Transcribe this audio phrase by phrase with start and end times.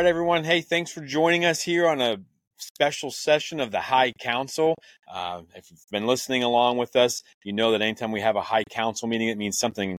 [0.00, 0.44] right, everyone.
[0.44, 2.16] Hey, thanks for joining us here on a
[2.56, 4.74] special session of the High Council.
[5.12, 8.40] Uh, if you've been listening along with us, you know that anytime we have a
[8.40, 9.98] High Council meeting, it means something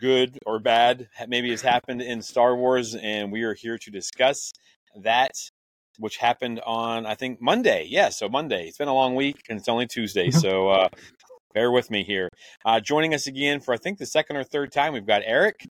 [0.00, 4.52] good or bad maybe has happened in Star Wars, and we are here to discuss
[5.04, 5.30] that,
[6.00, 7.86] which happened on I think Monday.
[7.88, 8.66] Yeah, so Monday.
[8.66, 10.88] It's been a long week, and it's only Tuesday, so uh,
[11.54, 12.30] bear with me here.
[12.64, 15.68] Uh, joining us again for I think the second or third time, we've got Eric.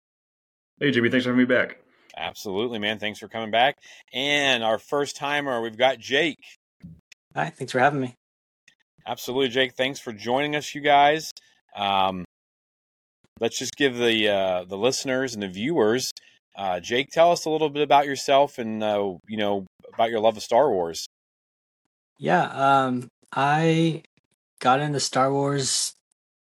[0.81, 1.11] Hey, Jimmy.
[1.11, 1.83] Thanks for having me back.
[2.17, 2.99] Absolutely, man.
[2.99, 3.77] Thanks for coming back.
[4.13, 6.39] And our first timer, we've got Jake.
[7.35, 8.15] Hi, thanks for having me.
[9.07, 9.75] Absolutely, Jake.
[9.75, 11.31] Thanks for joining us, you guys.
[11.77, 12.25] Um,
[13.41, 16.11] let's just give the uh, the listeners and the viewers,
[16.57, 20.21] uh, Jake, tell us a little bit about yourself and uh, you know about your
[20.21, 21.07] love of Star Wars.
[22.19, 24.03] Yeah, um, I
[24.61, 25.93] got into Star Wars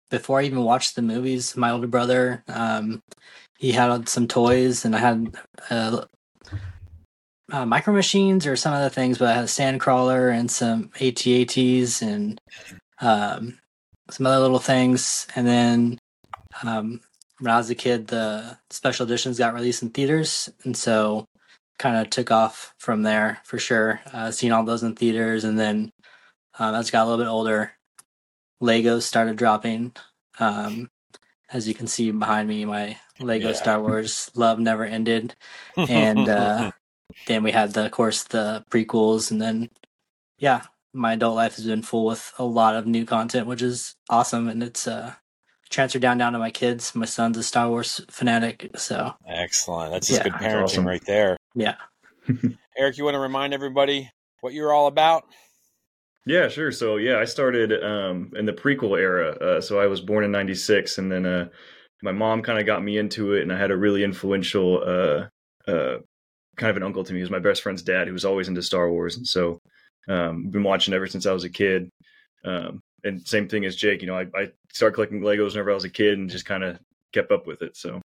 [0.09, 1.57] before I even watched the movies.
[1.57, 3.01] My older brother, um,
[3.57, 5.35] he had some toys, and I had
[5.69, 6.05] uh,
[7.51, 12.01] uh, micro machines or some other things, but I had a Sandcrawler and some AT-ATs
[12.01, 12.39] and
[13.01, 13.57] um,
[14.09, 15.27] some other little things.
[15.35, 15.99] And then
[16.63, 17.01] um,
[17.39, 21.25] when I was a kid, the special editions got released in theaters, and so
[21.79, 24.01] kind of took off from there for sure.
[24.11, 25.91] Uh, seeing all those in theaters, and then
[26.59, 27.71] um, as I got a little bit older,
[28.61, 29.93] Legos started dropping.
[30.39, 30.89] Um,
[31.51, 33.53] as you can see behind me, my Lego Yeah.
[33.55, 35.35] Star Wars love never ended,
[35.75, 36.71] and uh,
[37.27, 39.69] then we had the, of course, the prequels, and then
[40.37, 43.95] yeah, my adult life has been full with a lot of new content, which is
[44.09, 45.13] awesome, and it's uh,
[45.69, 46.93] transferred down down to my kids.
[46.95, 49.91] My son's a Star Wars fanatic, so Excellent.
[49.91, 50.29] That's just Yeah.
[50.31, 50.87] good parenting awesome.
[50.87, 51.37] right there.
[51.55, 51.75] yeah.
[52.77, 54.09] Eric, you want to remind everybody
[54.41, 55.23] what you're all about?
[56.25, 56.71] Yeah, sure.
[56.73, 59.29] So yeah, I started um, in the prequel era.
[59.31, 61.47] Uh, so I was born in '96, and then uh,
[62.01, 65.69] my mom kind of got me into it, and I had a really influential uh,
[65.69, 65.97] uh,
[66.55, 67.19] kind of an uncle to me.
[67.19, 69.59] He was my best friend's dad, who was always into Star Wars, and so
[70.07, 71.89] um, been watching ever since I was a kid.
[72.45, 75.75] Um, and same thing as Jake, you know, I, I started collecting Legos whenever I
[75.75, 76.79] was a kid, and just kind of
[77.13, 77.75] kept up with it.
[77.75, 78.01] So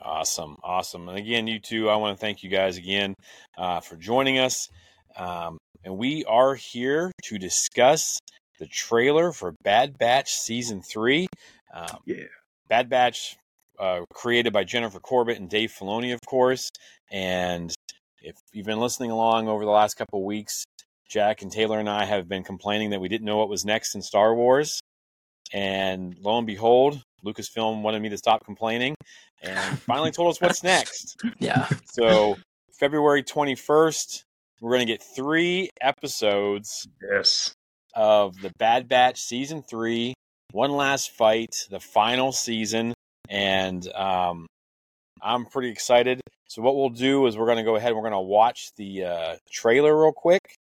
[0.00, 1.08] Awesome, awesome.
[1.08, 3.14] And again, you two, I want to thank you guys again
[3.56, 4.68] uh, for joining us.
[5.16, 8.18] Um, and we are here to discuss
[8.58, 11.26] the trailer for Bad Batch season three.
[11.72, 12.24] Um, yeah,
[12.68, 13.36] Bad Batch,
[13.78, 16.70] uh, created by Jennifer Corbett and Dave Filoni, of course.
[17.10, 17.74] And
[18.20, 20.64] if you've been listening along over the last couple of weeks,
[21.08, 23.94] Jack and Taylor and I have been complaining that we didn't know what was next
[23.94, 24.80] in Star Wars.
[25.52, 28.94] And lo and behold, Lucasfilm wanted me to stop complaining
[29.42, 31.16] and finally told us what's next.
[31.38, 31.68] Yeah.
[31.84, 32.36] So,
[32.78, 34.24] February 21st,
[34.60, 37.54] we're going to get three episodes yes,
[37.94, 40.14] of the Bad Batch season three,
[40.54, 42.94] one last fight, the final season,
[43.28, 44.46] and um,
[45.20, 46.20] I'm pretty excited.
[46.46, 48.70] So what we'll do is we're going to go ahead and we're going to watch
[48.76, 50.54] the uh, trailer real quick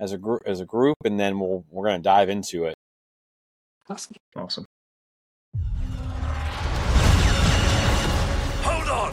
[0.00, 2.74] as a group as a group, and then we'll we're going to dive into it.
[3.88, 4.16] Awesome.
[4.34, 4.64] awesome.
[8.64, 9.12] Hold on!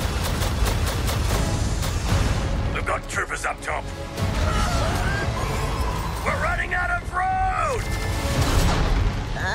[2.74, 3.84] We've got troopers up top.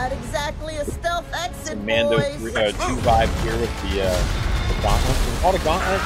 [0.01, 2.37] Not exactly a stealth exit, Mando boys.
[2.37, 5.17] three, uh, two vibe here with the uh, the gauntlet.
[5.19, 6.01] Is it called a gauntlet?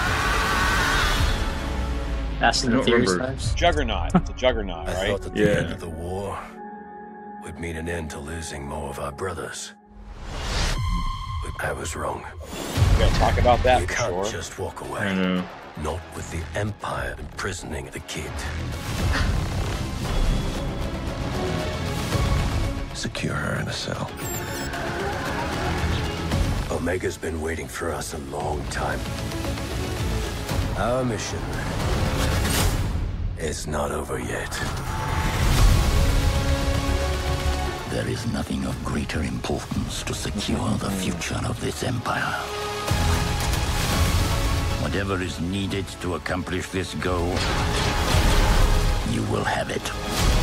[2.41, 3.55] Fast and the don't Furious vibes.
[3.55, 4.13] Juggernaut.
[4.17, 5.11] It's a juggernaut, I right?
[5.13, 5.59] thought that the Yeah.
[5.61, 6.37] end of the war
[7.45, 9.75] would mean an end to losing more of our brothers.
[11.45, 12.25] But I was wrong.
[12.95, 14.25] We're going to talk about that you can't sure.
[14.25, 15.15] just walk I away.
[15.15, 15.45] know.
[15.85, 18.33] Not with the Empire imprisoning the kid.
[23.05, 24.11] Secure her in a cell.
[26.71, 28.99] Omega's been waiting for us a long time.
[30.79, 31.39] Our mission
[33.37, 34.51] is not over yet.
[37.91, 42.39] There is nothing of greater importance to secure the future of this empire.
[44.81, 47.35] Whatever is needed to accomplish this goal,
[49.11, 50.34] you will have it.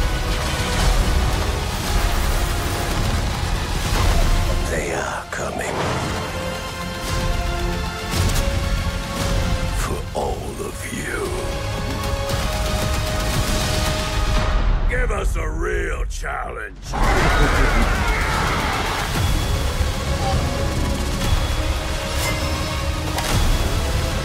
[15.21, 16.75] Us a real challenge.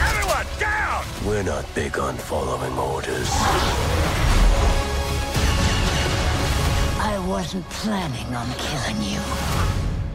[0.01, 1.05] Everyone, down!
[1.27, 3.29] We're not big on following orders.
[6.99, 9.21] I wasn't planning on killing you,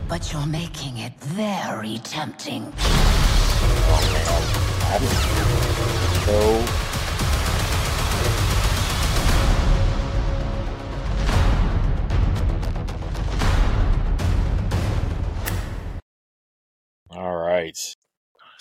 [0.08, 2.74] but you're making it very tempting.
[6.26, 6.91] So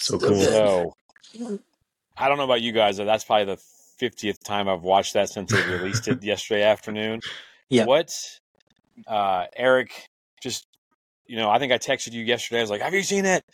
[0.00, 0.34] So cool.
[0.34, 0.94] So
[2.16, 3.60] I don't know about you guys, but that's probably the
[3.98, 7.20] fiftieth time I've watched that since they released it yesterday afternoon.
[7.72, 7.84] Yeah.
[7.84, 8.12] What,
[9.06, 10.08] uh, Eric?
[10.42, 10.66] Just
[11.24, 12.58] you know, I think I texted you yesterday.
[12.58, 13.44] I was like, "Have you seen it?"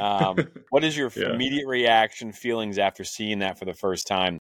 [0.00, 1.34] Um, what is your Yeah.
[1.34, 4.38] immediate reaction, feelings after seeing that for the first time?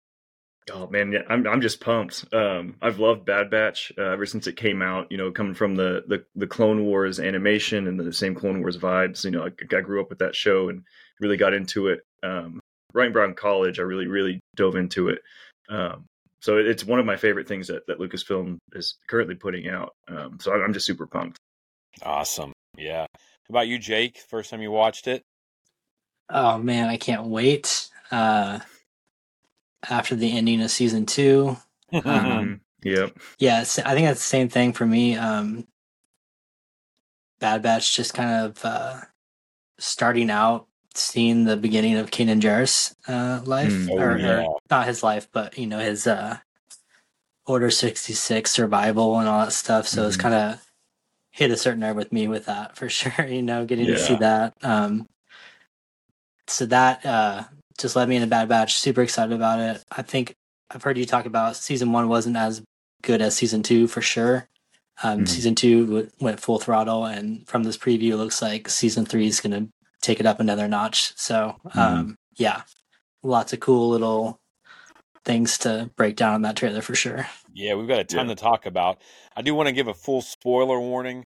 [0.74, 2.26] Oh man, yeah, I'm I'm just pumped.
[2.34, 5.10] Um, I've loved Bad Batch uh, ever since it came out.
[5.10, 8.78] You know, coming from the, the the Clone Wars animation and the same Clone Wars
[8.78, 9.24] vibes.
[9.24, 10.84] You know, I, I grew up with that show and
[11.20, 12.02] really got into it.
[12.24, 12.60] Um,
[12.94, 15.20] right around college, I really really dove into it.
[15.70, 16.06] Um,
[16.42, 19.94] so it- it's one of my favorite things that that Lucasfilm is currently putting out.
[20.08, 21.38] Um, so I'm I'm just super pumped.
[22.04, 22.52] Awesome.
[22.78, 23.06] Yeah.
[23.12, 24.20] How about you, Jake?
[24.30, 25.22] First time you watched it?
[26.30, 27.90] Oh man, I can't wait.
[28.12, 28.60] Uh,
[29.90, 31.58] after the ending of season two.
[32.04, 32.62] Um.
[32.84, 33.18] Yep.
[33.40, 35.16] yeah, I think that's the same thing for me.
[35.16, 35.66] Um,
[37.40, 38.98] Bad Batch just kind of uh,
[39.80, 43.90] starting out, seeing the beginning of Kanan Jarrus' uh, life, Mm.
[43.92, 44.12] Oh, or,
[44.54, 46.38] or not his life, but you know his uh,
[47.48, 49.88] Order sixty six survival and all that stuff.
[49.88, 50.20] So it's Mhm.
[50.22, 50.66] kind of
[51.32, 53.26] hit a certain nerve with me with that for sure.
[53.28, 54.54] You know, getting to see that.
[54.64, 55.06] Um,
[56.48, 57.44] so that uh,
[57.78, 58.76] just led me in a Bad Batch.
[58.78, 59.84] Super excited about it.
[59.92, 60.34] I think
[60.72, 62.62] I've heard you talk about season one wasn't as
[63.04, 64.48] good as season two for sure.
[65.04, 65.28] Um, Mhm.
[65.28, 69.28] Season two w- went full throttle, and from this preview, it looks like season three
[69.28, 69.70] is going to
[70.06, 71.14] take it up another notch.
[71.18, 72.62] So, um, yeah,
[73.24, 74.40] lots of cool little
[75.26, 77.28] things to break down on that trailer for sure.
[77.54, 78.36] Yeah, we've got a ton Yeah.
[78.36, 79.02] to talk about.
[79.36, 81.24] I do want to give a full spoiler warning.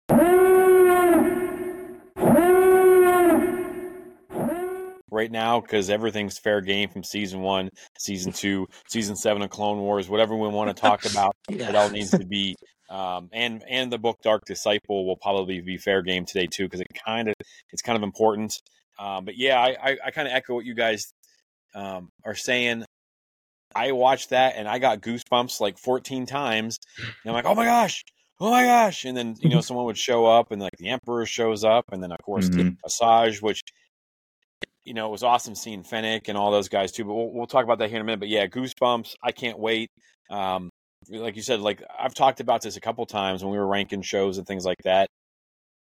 [5.11, 9.79] Right now, because everything's fair game from season one, season two, season seven of Clone
[9.79, 12.55] Wars, whatever we want to talk about, it all needs to be.
[12.91, 16.81] Um, and and the book Dark Disciple will probably be fair game today too, because
[16.81, 17.35] it kind of
[17.73, 18.55] it's kind of important.
[18.99, 21.13] Um, but yeah, I, I, I kind of echo what you guys
[21.75, 22.85] um, are saying.
[23.75, 26.79] I watched that and I got goosebumps like 14 times.
[26.97, 28.03] And I'm like, oh my gosh,
[28.41, 29.05] oh my gosh.
[29.05, 31.85] And then, you know, someone would show up and like the Emperor shows up.
[31.93, 32.77] And then, of course, Mhm.
[32.85, 33.61] Asajj, which,
[34.85, 37.05] you know, it was awesome seeing Fennec and all those guys too.
[37.05, 38.21] But we'll, we'll talk about that here in a minute.
[38.21, 39.15] But yeah, goosebumps.
[39.23, 39.91] I can't wait.
[40.31, 40.71] Um,
[41.11, 44.03] like you said, like I've talked about this a couple times when we were ranking
[44.03, 45.09] shows and things like that.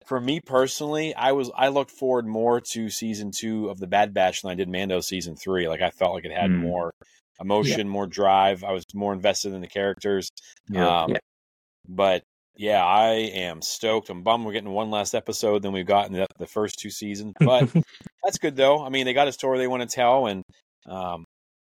[0.05, 4.13] For me personally, I was I looked forward more to season two of the Bad
[4.13, 5.67] Batch than I did Mando season three.
[5.69, 6.59] Like I felt like it had Mm.
[6.61, 6.91] more
[7.39, 8.63] emotion, more drive.
[8.63, 10.29] I was more invested in the characters.
[10.69, 11.03] Yeah.
[11.03, 11.17] Um, Yeah.
[11.87, 12.23] But
[12.55, 14.09] yeah, I am stoked.
[14.09, 17.33] I'm bummed we're getting one last episode than we've gotten the, the first two seasons.
[17.39, 17.67] But
[18.23, 18.85] that's good though.
[18.85, 20.43] I mean, they got a story they want to tell, and
[20.85, 21.25] um,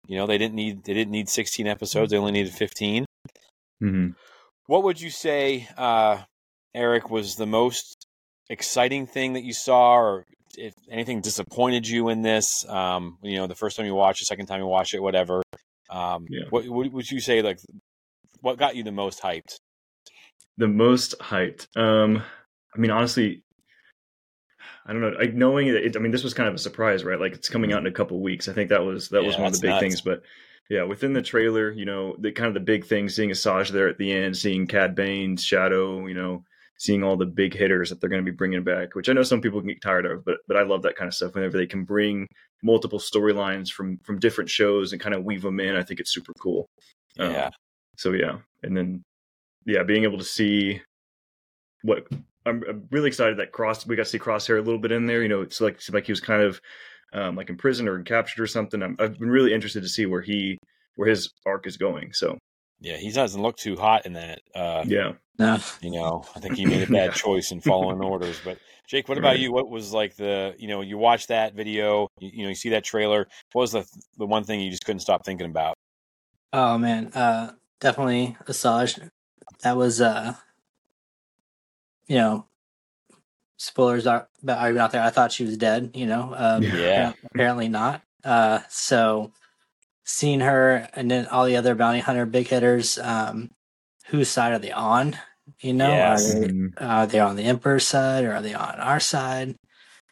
[0.05, 2.11] you know they didn't need they didn't need 16 episodes.
[2.11, 3.05] They only needed 15.
[3.81, 4.15] Mhm.
[4.67, 6.23] What would you say, uh,
[6.73, 8.07] Eric, was the most
[8.49, 10.25] exciting thing that you saw, or
[10.57, 12.65] if anything disappointed you in this?
[12.67, 15.41] Um, you know, the first time you watched, the second time you watched it, whatever.
[15.89, 16.45] Um, Yeah.
[16.49, 17.59] What, what would you say, like,
[18.41, 19.57] what got you the most hyped?
[20.57, 22.23] the most hyped um
[22.75, 23.43] i mean honestly
[24.85, 27.03] i don't know like knowing that it, i mean this was kind of a surprise
[27.03, 29.37] right like it's coming out in a couple weeks i think that was that was
[29.37, 29.81] one of the big nuts.
[29.81, 30.23] things but
[30.69, 33.87] yeah within the trailer you know the kind of the big thing seeing asajj there
[33.87, 36.43] at the end seeing cad bane's shadow you know
[36.79, 39.23] seeing all the big hitters that they're going to be bringing back which i know
[39.23, 41.57] some people can get tired of but but i love that kind of stuff whenever
[41.57, 42.27] they can bring
[42.63, 46.13] multiple storylines from from different shows and kind of weave them in i think it's
[46.13, 46.67] super cool
[47.19, 47.49] Um, Yeah.
[47.95, 49.03] so yeah, and then
[49.65, 50.81] yeah, being able to see
[51.81, 52.07] what
[52.45, 55.05] I'm, I'm really excited that Cross we got to see Crosshair a little bit in
[55.07, 55.21] there.
[55.21, 56.61] You know, it's like it's like he was kind of
[57.13, 58.81] um, like in prison or captured or something.
[58.83, 60.57] I'm, I've been really interested to see where he
[60.95, 62.13] where his arc is going.
[62.13, 62.37] So
[62.79, 64.39] Yeah, he doesn't look too hot in that.
[64.55, 65.57] Uh, yeah, No.
[65.81, 67.11] You know, I think he made a bad Yeah.
[67.11, 68.39] choice in following orders.
[68.43, 69.39] But Jake, what about Right.
[69.39, 69.51] you?
[69.51, 72.69] What was like the you know you watch that video, you, you know, you see
[72.69, 73.27] that trailer.
[73.53, 73.85] What was the
[74.17, 75.75] the one thing you just couldn't stop thinking about?
[76.53, 79.09] Oh man, uh, definitely Asajj.
[79.61, 80.33] That was, uh,
[82.07, 82.45] you know,
[83.57, 85.01] spoilers are, are even out there.
[85.03, 85.91] I thought she was dead.
[85.93, 86.77] You know, um, Yeah.
[86.77, 87.11] Yeah.
[87.33, 88.01] apparently not.
[88.23, 89.31] Uh, so
[90.05, 93.51] seeing her and then all the other bounty hunter big hitters, um,
[94.07, 95.17] whose side are they on?
[95.59, 96.29] You know, Yes.
[96.29, 96.73] are, they, Mhm.
[96.79, 99.55] are they on the Emperor's side or are they on our side?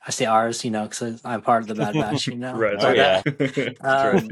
[0.05, 2.27] I say ours, you know, because I'm part of the Bad Batch.
[2.27, 2.75] You know, right.
[2.79, 3.21] Oh, But, yeah.
[3.81, 4.29] That's um,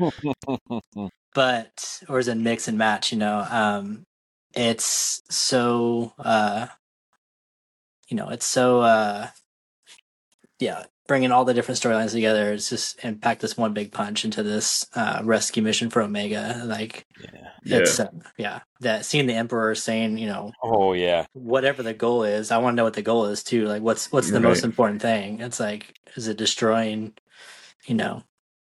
[1.34, 4.04] but or is it mix and match you know um
[4.54, 6.68] it's so uh
[8.14, 9.28] you know it's so uh
[10.60, 12.54] yeah bringing all the different storylines together.
[12.54, 16.62] It's just and pack this one big punch into this uh, rescue mission for Omega.
[16.64, 17.50] Like Yeah.
[17.66, 18.04] Yeah.
[18.06, 21.26] uh, yeah that seeing the Emperor saying you know Oh yeah.
[21.34, 22.52] whatever the goal is.
[22.52, 23.66] I want to know what the goal is too.
[23.66, 25.40] Like what's what's the most important thing?
[25.42, 27.14] It's like is it destroying
[27.88, 28.22] you know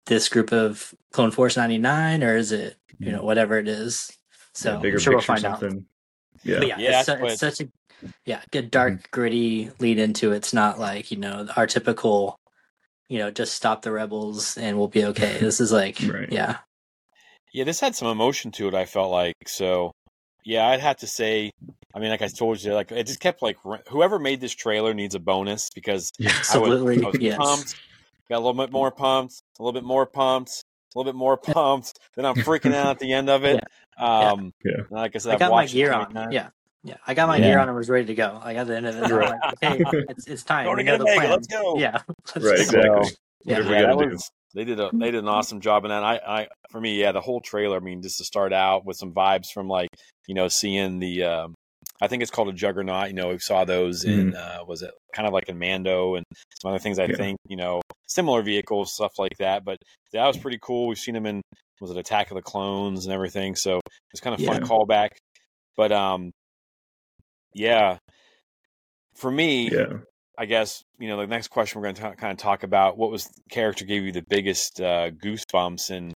[0.05, 4.13] this group of Clone Force ninety nine or is it you know whatever it is.
[4.53, 5.63] So Yeah, bigger I'm sure we'll picture find out.
[6.45, 6.59] Yeah.
[6.59, 7.69] But yeah, Yeah, it's, su- it's such a
[8.27, 10.37] yeah good dark gritty lead into it.
[10.37, 12.37] It's not like you know our typical
[13.09, 15.37] you know just stop the rebels and we'll be okay.
[15.41, 16.31] This is like Right.
[16.31, 16.59] yeah
[17.53, 18.75] Yeah, this had some emotion to it.
[18.75, 19.93] I felt like so.
[20.45, 21.51] Yeah, I'd have to say.
[21.95, 23.57] I mean, like I told you, like it just kept like
[23.89, 26.31] whoever made this trailer needs a bonus because Yeah.
[26.55, 27.75] I, would, absolutely I was yes pumped,
[28.31, 30.51] got a little bit more pumped, a little bit more pumped,
[30.95, 31.99] a little bit more pumped.
[32.15, 33.63] Then I'm freaking out at the end of it.
[33.99, 34.85] Um, Yeah.
[34.91, 36.15] Like I said, I I've got my gear on.
[36.15, 36.33] times.
[36.33, 36.49] Yeah.
[36.83, 36.97] Yeah.
[37.07, 37.45] I got my Yeah.
[37.49, 38.41] gear on and was ready to go.
[38.43, 39.05] I got the end of it.
[39.05, 39.39] I'm Right.
[39.63, 40.65] like, okay, it's it's time.
[40.65, 41.31] Going We get the Omega, plan.
[41.31, 41.77] let's go.
[41.79, 41.99] Yeah.
[42.35, 42.53] Let's Right, go.
[43.03, 43.17] exactly.
[43.45, 43.59] Yeah.
[43.61, 46.03] Yeah, that was they did a they did an awesome job in that.
[46.03, 47.77] I, I for me, yeah, the whole trailer.
[47.77, 49.89] I mean, just to start out with some vibes from like
[50.27, 51.25] you know seeing the.
[51.25, 51.55] Um,
[52.03, 53.09] I think it's called a Juggernaut.
[53.09, 56.25] You know, we saw those in uh, was it kind of like in Mando and
[56.61, 56.99] some other things.
[56.99, 57.17] I Yeah.
[57.17, 59.65] think you know similar vehicles, stuff like that.
[59.65, 59.77] But
[60.13, 60.89] that was pretty cool.
[60.89, 61.43] We've seen them in
[61.81, 63.55] was it Attack of the Clones and everything.
[63.55, 63.81] So
[64.13, 65.11] it's kind of fun callback.
[65.77, 66.31] But um,
[67.55, 67.99] yeah,
[69.15, 69.99] for me, Yeah.
[70.39, 73.11] I guess you know the next question we're going to kind of talk about what
[73.11, 76.15] was the character gave you the biggest uh, goosebumps and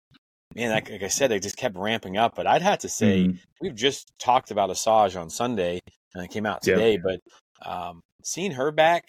[0.55, 2.35] man, like, like I said, they just kept ramping up.
[2.35, 3.39] But I'd have to say Mhm.
[3.61, 5.79] we've just talked about Asajj on Sunday
[6.13, 6.75] and it came out Yeah.
[6.75, 6.97] today.
[7.03, 7.19] But
[7.67, 9.05] um, seeing her back,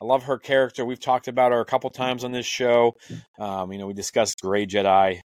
[0.00, 0.84] I love her character.
[0.84, 2.94] We've talked about her a couple times on this show.
[3.38, 5.20] Um, you know, we discussed Gray Jedi.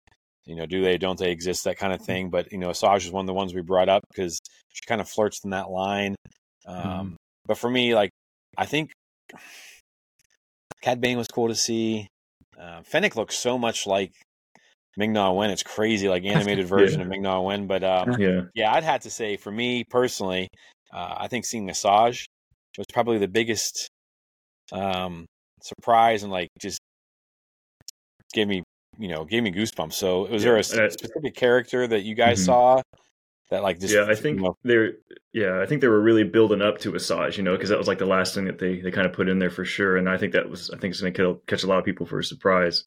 [0.49, 2.31] You know, do they, don't they exist, that kind of thing.
[2.31, 4.40] But you know, Asajj is one of the ones we brought up because
[4.73, 6.17] she kind of flirts in that line.
[6.67, 7.14] Um, Mhm.
[7.47, 8.11] But for me, like,
[8.57, 8.90] I think
[10.83, 12.09] Cad Bane was cool to see.
[12.59, 14.12] Uh, Fennec looks so much like
[14.97, 15.50] Ming Na Wen.
[15.50, 17.05] It's crazy, like animated version Yeah.
[17.05, 17.67] of Ming Na Wen.
[17.67, 18.43] But um, Yeah.
[18.55, 20.49] yeah, I'd have to say for me personally,
[20.93, 22.25] uh, I think seeing Asajj
[22.76, 23.88] was probably the biggest
[24.73, 25.26] um,
[25.62, 26.78] surprise and like just
[28.33, 28.62] gave me,
[28.99, 29.93] you know, gave me goosebumps.
[29.95, 32.45] So was there a Yeah, I- specific character that you guys Mhm.
[32.47, 32.83] saw
[33.50, 34.95] that like just yeah, I think you know, they're
[35.33, 37.88] yeah, I think they were really building up to Asajj, you know, because that was
[37.88, 40.09] like the last thing that they they kind of put in there for sure, and
[40.09, 42.19] I think that was I think it's going to catch a lot of people for
[42.19, 42.85] a surprise.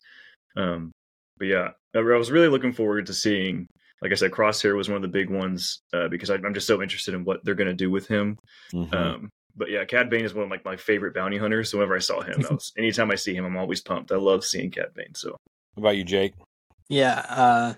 [0.56, 0.92] Um,
[1.38, 3.68] but yeah, I I was really looking forward to seeing.
[4.04, 6.66] Like I said, Crosshair was one of the big ones uh, because I, I'm just
[6.66, 8.36] so interested in what they're going to do with him.
[8.74, 8.92] mhm.
[8.96, 11.70] Um, but yeah, Cad Bane is one of like my favorite bounty hunters.
[11.70, 14.12] So whenever I saw him, that was anytime I see him, I'm always pumped.
[14.12, 15.14] I love seeing Cad Bane.
[15.14, 15.38] So
[15.74, 16.34] what about you, Jake?
[16.90, 17.74] Yeah, uh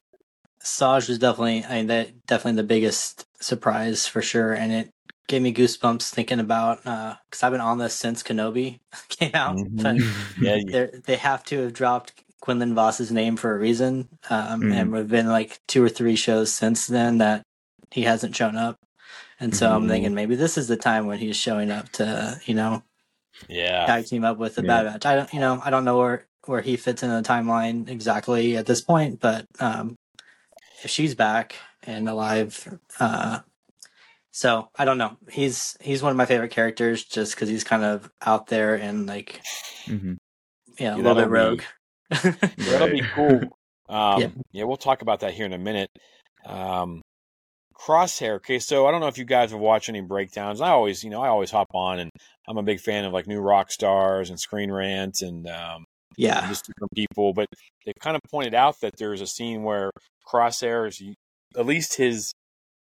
[0.59, 4.89] Saj was definitely I mean that definitely the biggest surprise for sure and it
[5.27, 9.55] gave me goosebumps thinking about uh cuz I've been on this since Kenobi came out.
[9.57, 9.83] Mhm.
[9.83, 9.95] But
[10.41, 14.09] Yeah, you- they they have to have dropped Quinlan Vos's name for a reason.
[14.29, 14.73] Um Mhm.
[14.73, 17.43] and we've been like two or three shows since then that
[17.91, 18.77] he hasn't shown up.
[19.39, 19.89] And so I'm Mhm.
[19.89, 22.83] thinking maybe this is the time when he's showing up to, you know,
[23.49, 23.85] yeah.
[23.85, 24.83] tag team up with the Yeah.
[24.83, 25.05] Bad Batch.
[25.05, 28.57] I don't, you know, I don't know where where he fits in the timeline exactly
[28.57, 29.95] at this point, but um,
[30.83, 33.39] if she's back and alive, uh,
[34.31, 35.17] so I don't know.
[35.29, 39.05] He's he's one of my favorite characters just because he's kind of out there and
[39.07, 39.41] like
[39.85, 40.17] Mhm.
[40.79, 41.61] you know, a Yeah, little bit that'll be- rogue.
[42.57, 43.41] That'll be cool.
[43.89, 44.27] Um, Yeah.
[44.53, 44.63] yeah.
[44.63, 45.89] we'll talk about that here in a minute.
[46.45, 47.01] Um,
[47.75, 48.35] Crosshair.
[48.37, 50.61] Okay, so I don't know if you guys have watched any breakdowns.
[50.61, 52.09] I always, you know, I always hop on, and
[52.47, 55.83] I'm a big fan of like New Rockstars and Screen Rant and um,
[56.17, 57.33] yeah, and just different people.
[57.33, 57.47] But
[57.85, 59.91] they've kind of pointed out that there's a scene where
[60.27, 61.01] Crosshair is,
[61.57, 62.33] at least his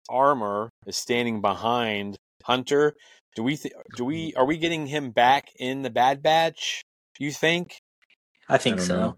[0.10, 2.94] armor is standing behind Hunter.
[3.36, 3.58] Do we?
[3.58, 4.32] Th- do we?
[4.32, 4.38] Mm.
[4.38, 6.84] Are we getting him back in the Bad Batch?
[7.18, 7.78] Do you think?
[8.48, 8.98] I think I so.
[8.98, 9.18] know.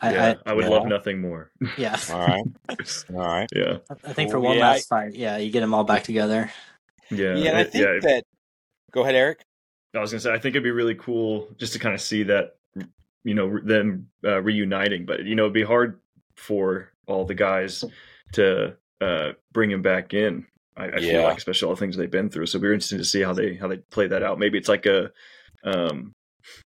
[0.00, 0.70] I, yeah, I, I, would yeah.
[0.70, 1.50] love nothing more.
[1.78, 2.44] yeah, All right.
[3.10, 3.48] All right.
[3.54, 6.50] yeah, I think for one Yeah, last fight, yeah, you get them all back together.
[7.10, 7.98] yeah, Yeah, and I think yeah.
[8.02, 8.24] that.
[8.92, 9.42] Go ahead, Eric.
[9.94, 12.24] I was gonna say I think it'd be really cool just to kind of see
[12.24, 12.55] that,
[13.26, 15.04] you know, them uh, reuniting.
[15.04, 15.98] But you know, it'd be hard
[16.36, 17.84] for all the guys
[18.34, 20.46] to uh, bring him back in.
[20.76, 21.22] I, I feel Yeah.
[21.24, 22.46] like, especially all the things they've been through.
[22.46, 24.38] So it'd be interesting to see how they how they play that out.
[24.38, 25.10] Maybe it's like a,
[25.64, 26.12] um,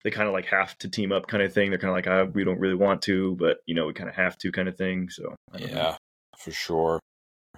[0.03, 1.69] they kind of like have to team up kind of thing.
[1.69, 4.09] They're kind of like, ah, we don't really want to, but you know, we kind
[4.09, 5.09] of have to kind of thing.
[5.09, 5.77] So don't know.
[5.77, 5.97] Yeah,
[6.37, 6.99] for sure.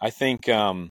[0.02, 0.90] I think um,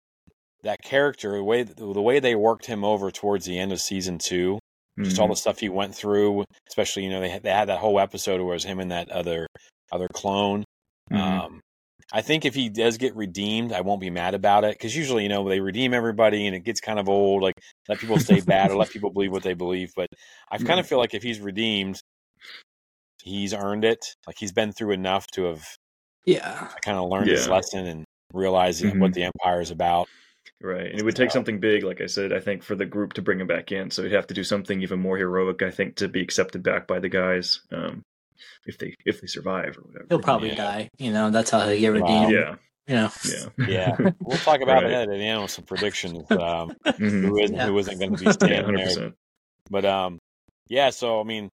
[0.63, 4.19] that character, the way the way they worked him over towards the end of season
[4.19, 4.61] two,
[5.05, 5.31] just all Mhm.
[5.31, 8.41] the stuff he went through, especially you know they had, they had that whole episode
[8.41, 9.47] where it was him and that other
[9.93, 10.65] other clone.
[11.13, 11.19] Mhm.
[11.21, 11.61] Um,
[12.13, 15.23] I think if he does get redeemed, I won't be mad about it because usually
[15.25, 17.43] you know they redeem everybody and it gets kind of old.
[17.43, 17.55] Like
[17.89, 19.93] let people stay bad or let people believe what they believe.
[19.97, 20.09] But
[20.51, 22.01] I kind of feel like if he's redeemed,
[23.23, 24.05] he's earned it.
[24.27, 25.65] Like he's been through enough to have
[26.27, 26.69] Yeah.
[26.85, 29.15] kind of learned his lesson and realizing what Mhm.
[29.15, 30.09] the empire is about.
[30.63, 33.15] Right, and it would take something big, like I said, I think, for the group
[33.15, 33.91] to bring him back in.
[33.91, 36.87] So he'd have to do something even more heroic, I think, to be accepted back
[36.87, 38.03] by the guys, um,
[38.67, 40.07] if they if they survive or whatever.
[40.09, 40.55] He'll probably Yeah.
[40.55, 40.89] die.
[40.99, 42.27] You know, that's how he'll get Wow.
[42.29, 42.33] redeemed.
[42.33, 42.55] Yeah,
[42.87, 43.11] You know.
[43.59, 43.67] yeah,
[43.99, 44.93] Yeah, we'll talk about Right.
[44.93, 46.31] it at the end with some predictions.
[46.31, 47.21] Um, Mhm.
[47.23, 47.67] who isn't Yeah.
[47.67, 49.13] who isn't going to be yeah, standing hundred there?
[49.71, 50.19] But um,
[50.69, 50.91] yeah.
[50.91, 51.49] So I mean,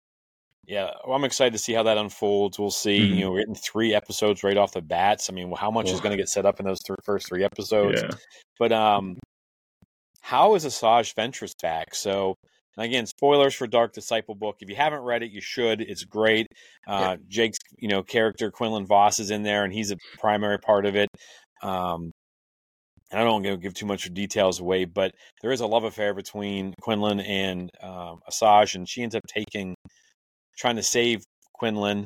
[0.67, 2.59] yeah, well, I'm excited to see how that unfolds.
[2.59, 2.99] We'll see.
[3.01, 3.15] Mhm.
[3.15, 5.31] You know, we're getting three episodes right off the bats.
[5.31, 7.45] I mean, how much is going to get set up in those th- first three
[7.45, 8.03] episodes?
[8.03, 8.11] Yeah,
[8.59, 9.17] But um,
[10.21, 11.95] how is Asajj Ventress back?
[11.95, 12.35] So
[12.77, 14.57] and again, spoilers for Dark Disciple book.
[14.61, 15.81] If you haven't read it, you should.
[15.81, 16.47] It's great.
[16.87, 20.85] Uh, Jake's you know character Quinlan Vos is in there, and he's a primary part
[20.85, 21.09] of it.
[21.63, 22.11] Um,
[23.11, 25.85] and I don't want to give too much details away, but there is a love
[25.85, 29.75] affair between Quinlan and um, Asajj, and she ends up taking,
[30.57, 31.23] trying to save
[31.55, 32.05] Quinlan.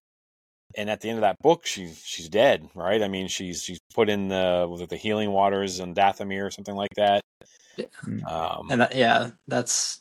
[0.76, 3.02] And at the end of that book, she's she's dead, right?
[3.02, 6.50] I mean, she's she's put in the was it the healing waters and Dathomir or
[6.50, 7.22] something like that.
[8.04, 8.24] Mm.
[8.30, 10.00] Um, And that, yeah, that's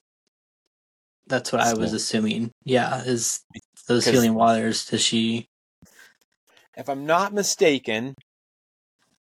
[1.27, 2.51] that's what I was So- assuming.
[2.65, 3.39] Yeah, is
[3.87, 4.85] those healing waters?
[4.85, 5.47] Does she?
[6.77, 8.13] if I'm not mistaken,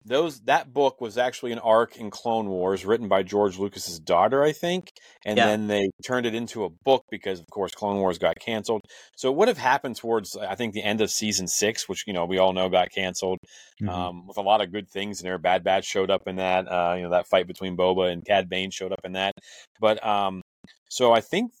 [0.05, 4.43] those that book was actually an arc in Clone Wars written by George Lucas's daughter,
[4.43, 4.91] I think,
[5.25, 5.45] and Yeah.
[5.45, 8.81] then they turned it into a book because, of course, Clone Wars got canceled.
[9.15, 12.13] So it would have happened towards, I think, the end of season six, which you
[12.13, 13.39] know we all know got canceled,
[13.81, 13.89] Mhm.
[13.89, 15.37] um, with a lot of good things in there.
[15.37, 18.49] Bad Batch showed up in that, uh, you know, that fight between Boba and Cad
[18.49, 19.33] Bane showed up in that.
[19.79, 20.41] But um,
[20.89, 21.51] so I think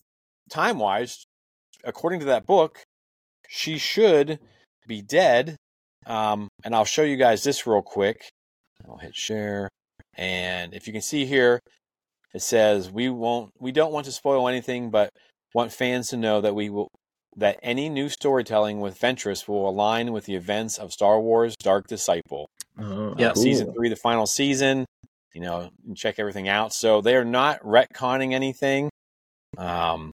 [0.49, 1.23] time wise,
[1.83, 2.83] according to that book,
[3.47, 4.39] she should
[4.87, 5.57] be dead.
[6.05, 8.29] Um, and I'll show you guys this real quick.
[8.87, 9.69] I'll hit share.
[10.15, 11.59] And if you can see here,
[12.33, 15.09] it says we won't we don't want to spoil anything, but
[15.53, 16.87] want fans to know that we will
[17.35, 21.87] that any new storytelling with Ventress will align with the events of Star Wars Dark
[21.87, 22.47] Disciple.
[22.79, 23.29] Oh, Yeah.
[23.29, 24.85] Uh, Season three, the final season.
[25.33, 26.73] You know, and check everything out.
[26.73, 28.91] So they are not retconning anything.
[29.57, 30.11] Um,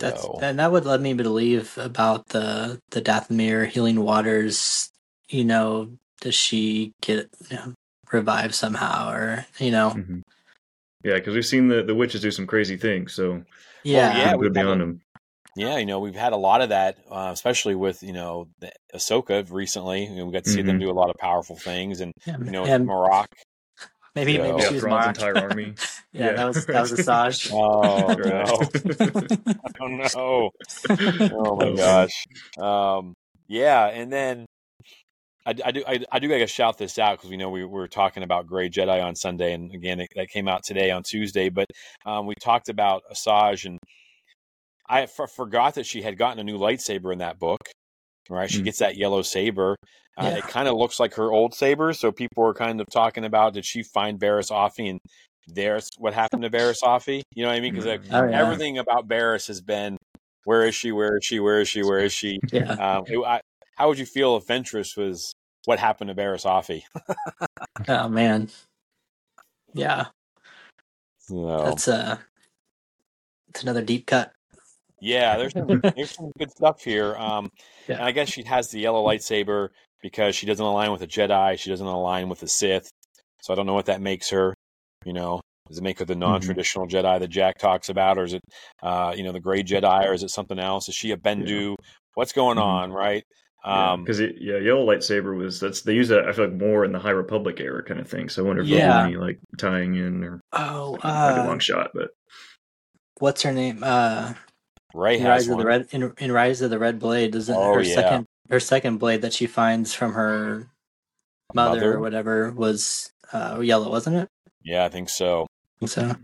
[0.00, 4.90] so That's and that would let me believe about the the Dathomir healing waters.
[5.28, 7.74] You know, does she get you know,
[8.12, 9.90] revived somehow, or you know?
[9.90, 10.22] Mhm.
[11.04, 13.42] Yeah, because we've seen the the witches do some crazy things, so
[13.84, 15.00] Yeah, yeah, good beyond them.
[15.56, 18.70] Yeah, you know, we've had a lot of that, uh, especially with, you know, the
[18.94, 20.04] Ahsoka recently.
[20.04, 20.80] You know, we got to see them Mhm.
[20.82, 22.00] do a lot of powerful things.
[22.00, 23.26] And, yeah, you know, with and Marrok.
[24.18, 24.42] Maybe Yeah.
[24.42, 25.74] maybe Yeah, she was Thrawn's entire army.
[26.12, 26.32] yeah, Yeah.
[26.32, 27.50] that was that was Asajj.
[29.80, 30.10] Oh, no.
[30.16, 30.50] oh,
[31.18, 31.46] no.
[31.46, 32.26] Oh, my gosh.
[32.58, 33.14] Um,
[33.48, 33.86] yeah.
[33.86, 34.46] And then
[35.46, 37.64] I, I do, I, I do got to shout this out because we know we,
[37.64, 39.52] we were talking about Gray Jedi on Sunday.
[39.54, 41.48] And again, it, that came out today on Tuesday.
[41.48, 41.66] But
[42.04, 43.78] um, we talked about Asajj and
[44.88, 47.60] I f- forgot that she had gotten a new lightsaber in that book.
[48.30, 48.64] Right, she Mm.
[48.64, 49.76] gets that yellow saber.
[50.18, 50.36] Uh, Yeah.
[50.38, 53.54] It kind of looks like her old saber, so people were kind of talking about
[53.54, 55.00] did she find Barriss Offee and
[55.46, 57.22] there's what happened to Barriss Offee?
[57.34, 57.72] You know what I mean?
[57.72, 58.38] Because like, Oh, yeah.
[58.38, 59.96] everything about Barriss has been
[60.44, 60.92] where is she?
[60.92, 61.40] Where is she?
[61.40, 61.82] Where is she?
[61.82, 62.38] Where is she?
[62.52, 63.40] yeah, Um, it- I,
[63.76, 65.32] how would you feel if Ventress was
[65.64, 66.82] what happened to Barriss Offee?
[67.88, 68.50] oh man,
[69.74, 70.06] yeah,
[71.20, 72.18] So, that's uh,
[73.48, 74.32] it's another deep cut.
[75.00, 77.16] Yeah, there's some, there's some good stuff here.
[77.16, 77.48] Um,
[77.88, 77.96] Yeah.
[77.96, 79.68] And I guess she has the yellow lightsaber
[80.02, 81.58] because she doesn't align with a Jedi.
[81.58, 82.88] She doesn't align with the Sith.
[83.42, 84.54] So I don't know what that makes her.
[85.04, 88.34] You know, does it make her the non-traditional Jedi that Jack talks about, or is
[88.34, 88.40] it,
[88.82, 90.88] uh, you know, the Gray Jedi, or is it something else?
[90.88, 91.74] Is she a Bendu?
[92.14, 92.62] What's going Mhm.
[92.62, 93.22] on, right?
[93.64, 96.92] Um, Because yeah, yellow lightsaber was that's they use that I feel like more in
[96.92, 98.28] the High Republic era kind of thing.
[98.28, 98.92] So I wonder if Yeah.
[98.92, 102.10] there's any like tying in or Oh, might be a uh, long shot, but
[103.18, 103.82] what's her name?
[103.82, 104.34] Uh,
[104.94, 107.54] Ray in has Rise of the Red in, in Rise of the Red Blade, doesn't
[107.54, 107.94] Oh, her yeah.
[107.94, 110.68] second her second blade that she finds from her
[111.54, 111.94] mother, Mother?
[111.96, 114.28] or whatever was uh, yellow, wasn't it?
[114.62, 115.46] Yeah, I think so.
[115.84, 116.14] So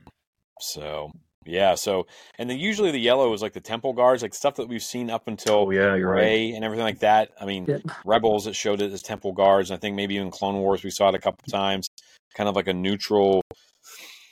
[0.61, 1.11] So
[1.45, 2.07] yeah, so
[2.39, 5.11] and then usually the yellow is like the temple guards, like stuff that we've seen
[5.11, 6.55] up until oh yeah, you're right.
[6.55, 7.31] And everything like that.
[7.39, 7.79] I mean, Yeah.
[8.07, 9.71] Rebels it showed it as temple guards.
[9.71, 11.87] And I think maybe even Clone Wars we saw it a couple times,
[12.35, 13.43] kind of like a neutral,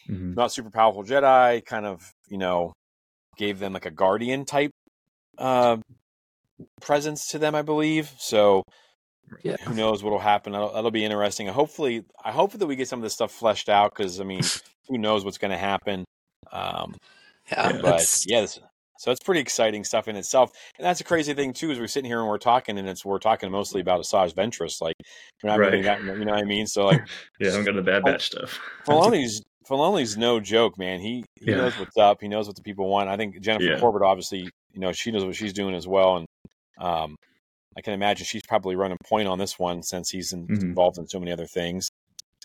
[0.09, 0.35] Mhm.
[0.35, 1.63] not super powerful Jedi.
[1.67, 2.73] Kind of you know
[3.37, 4.71] gave them like a guardian type
[5.39, 5.77] uh,
[6.81, 8.11] presence to them, I believe.
[8.19, 8.63] So
[9.43, 10.53] yeah, who knows what'll happen?
[10.53, 11.47] That'll, that'll be interesting.
[11.49, 14.43] Hopefully, I hope that we get some of this stuff fleshed out because I mean,
[14.89, 16.05] who knows what's going to happen.
[16.53, 16.95] Um,
[17.51, 17.79] yeah.
[17.81, 18.59] But yeah, this-
[18.99, 20.53] so it's pretty exciting stuff in itself.
[20.79, 23.05] And that's a crazy thing too, is we're sitting here and we're talking, and it's
[23.05, 24.81] we're talking mostly about Asajj Ventress.
[24.81, 24.95] Like
[25.43, 25.83] we're not Right.
[25.83, 26.69] gotten, you know what I mean?
[26.69, 27.01] So like
[27.41, 28.61] Yeah, I'm got the Bad Batch stuff.
[28.87, 31.01] Filoni's Filoni's no joke, man.
[31.01, 31.57] He he Yeah.
[31.57, 32.21] knows what's up.
[32.21, 33.09] He knows what the people want.
[33.09, 33.81] I think Jennifer Yeah.
[33.81, 36.27] Corbett obviously you know she knows what she's doing as well, and
[36.79, 37.15] um,
[37.77, 40.63] I can imagine she's probably running point on this one since he's in, Mhm.
[40.63, 41.89] involved in so many other things.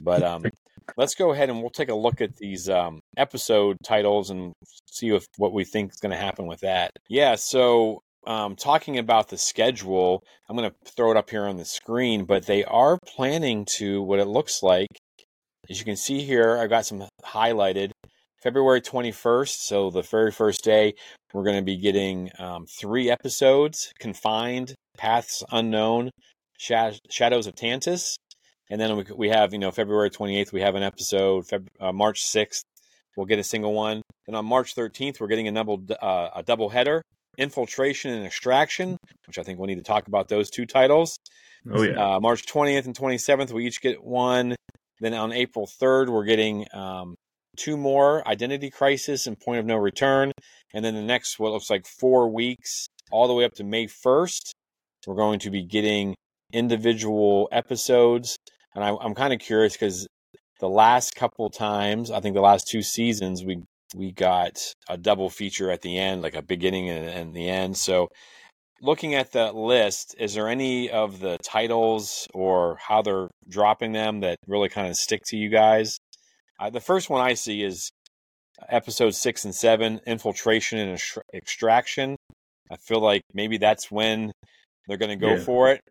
[0.01, 0.45] But um,
[0.97, 4.53] let's go ahead and we'll take a look at these um, episode titles and
[4.91, 6.91] see if what we think is going to happen with that.
[7.09, 11.57] Yeah, so um, talking about the schedule, I'm going to throw it up here on
[11.57, 14.87] the screen, but they are planning to what it looks like.
[15.69, 17.91] As you can see here, I've got some highlighted.
[18.41, 20.93] February 21st, so the very first day,
[21.33, 26.11] we're going to be getting um, three episodes Confined, Paths Unknown,
[26.57, 28.15] Sha- Shadows of Tantiss.
[28.69, 31.47] And then we, we have, you know, February 28th, we have an episode.
[31.47, 32.61] Feb- uh, March 6th,
[33.17, 34.01] we'll get a single one.
[34.27, 37.01] And on March 13th, we're getting a double, uh, a double header
[37.37, 41.17] Infiltration and Extraction, which I think we'll need to talk about those two titles.
[41.69, 42.15] Oh yeah.
[42.15, 44.55] Uh, March 20th and 27th, we each get one.
[44.99, 47.15] Then on April 3rd, we're getting um,
[47.57, 50.31] two more Identity Crisis and Point of No Return.
[50.73, 53.87] And then the next, what looks like four weeks, all the way up to May
[53.87, 54.51] 1st,
[55.05, 56.15] we're going to be getting
[56.51, 58.37] individual episodes.
[58.75, 60.07] And I, I'm kind of curious because
[60.59, 63.63] the last couple times, I think the last two seasons, we
[63.95, 67.77] we got a double feature at the end, like a beginning and, and the end.
[67.77, 68.09] So
[68.81, 74.21] looking at the list, is there any of the titles or how they're dropping them
[74.21, 75.97] that really kind of stick to you guys?
[76.59, 77.91] Uh, the first one I see is
[78.69, 81.01] episode six and seven, infiltration and
[81.33, 82.15] extraction.
[82.71, 84.31] I feel like maybe that's when
[84.87, 85.39] they're going to go Yeah.
[85.39, 85.81] for it.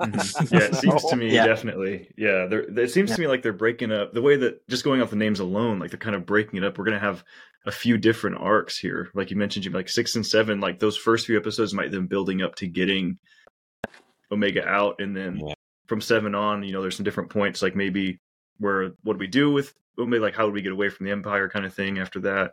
[0.00, 0.50] Mhm.
[0.52, 1.46] Yeah, it seems to me Yeah.
[1.46, 2.10] definitely.
[2.16, 5.00] Yeah, they're, it seems to me like they're breaking up the way that just going
[5.02, 6.76] off the names alone, like they're kind of breaking it up.
[6.78, 7.22] We're gonna have
[7.66, 10.60] a few different arcs here, like you mentioned, Jim, like six and seven.
[10.60, 13.18] Like those first few episodes might then building up to getting
[14.30, 15.54] Omega out, and then Yeah.
[15.86, 18.18] from seven on, you know, there's some different points, like maybe
[18.58, 21.12] where what do we do with Omega, like how do we get away from the
[21.12, 22.52] Empire, kind of thing after that.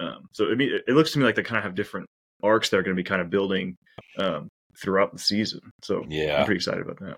[0.00, 2.06] Um, so I mean, it, it looks to me like they kind of have different
[2.42, 3.76] arcs that are going to be kind of building
[4.18, 4.48] um,
[4.80, 5.60] throughout the season.
[5.82, 6.38] So Yeah.
[6.40, 7.16] I'm pretty excited about that.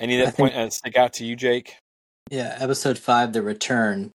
[0.00, 1.74] Any I that think- point uh, stick out to you, Jake?
[2.30, 4.10] Yeah, episode five, the return.